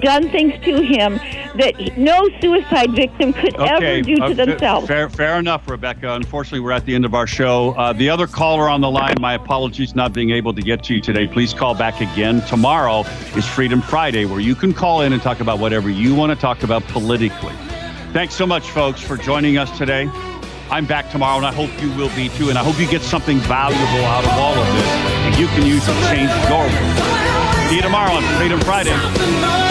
done 0.00 0.30
things 0.30 0.52
to 0.64 0.82
him 0.82 1.16
that 1.56 1.96
no 1.96 2.28
suicide 2.40 2.92
victim 2.92 3.32
could 3.32 3.58
ever 3.60 4.02
do 4.02 4.16
to 4.16 4.22
uh, 4.22 4.32
themselves. 4.32 4.86
Fair, 4.86 5.08
fair 5.08 5.38
enough, 5.38 5.68
Rebecca. 5.68 6.14
Unfortunately, 6.14 6.60
we're 6.60 6.72
at 6.72 6.86
the 6.86 6.94
end 6.94 7.04
of 7.04 7.14
our 7.14 7.26
show. 7.26 7.70
Uh, 7.72 7.92
the 7.92 8.08
other 8.08 8.26
caller 8.26 8.68
on 8.68 8.80
the 8.80 8.90
line, 8.90 9.16
my 9.20 9.34
apologies 9.34 9.94
not 9.94 10.12
being 10.12 10.30
able 10.30 10.54
to 10.54 10.62
get 10.62 10.84
to 10.84 10.94
you 10.94 11.00
today. 11.00 11.26
Please 11.26 11.52
call 11.52 11.74
back 11.74 12.00
again. 12.00 12.40
Tomorrow 12.42 13.00
is 13.36 13.46
Freedom 13.46 13.80
Friday, 13.82 14.24
where 14.24 14.40
you 14.40 14.54
can 14.54 14.72
call 14.72 15.02
in 15.02 15.12
and 15.12 15.22
talk 15.22 15.40
about 15.40 15.58
whatever 15.58 15.90
you 15.90 16.14
want 16.14 16.30
to 16.30 16.36
talk 16.36 16.62
about 16.62 16.82
politically. 16.84 17.54
Thanks 18.12 18.34
so 18.34 18.46
much, 18.46 18.70
folks, 18.70 19.00
for 19.00 19.16
joining 19.16 19.56
us 19.56 19.76
today. 19.78 20.10
I'm 20.70 20.86
back 20.86 21.10
tomorrow, 21.10 21.36
and 21.36 21.46
I 21.46 21.52
hope 21.52 21.70
you 21.82 21.90
will 21.96 22.14
be 22.14 22.28
too. 22.28 22.48
And 22.48 22.56
I 22.56 22.62
hope 22.62 22.78
you 22.78 22.88
get 22.88 23.02
something 23.02 23.38
valuable 23.40 24.04
out 24.06 24.24
of 24.24 24.30
all 24.32 24.54
of 24.54 24.66
this, 24.74 24.86
and 25.26 25.36
you 25.36 25.46
can 25.48 25.66
use 25.66 25.84
to 25.84 25.92
change 26.08 26.30
your 26.48 26.58
world. 26.58 27.59
See 27.70 27.76
you 27.76 27.82
tomorrow 27.82 28.14
on 28.14 28.24
Freedom 28.36 28.58
Friday. 28.62 29.69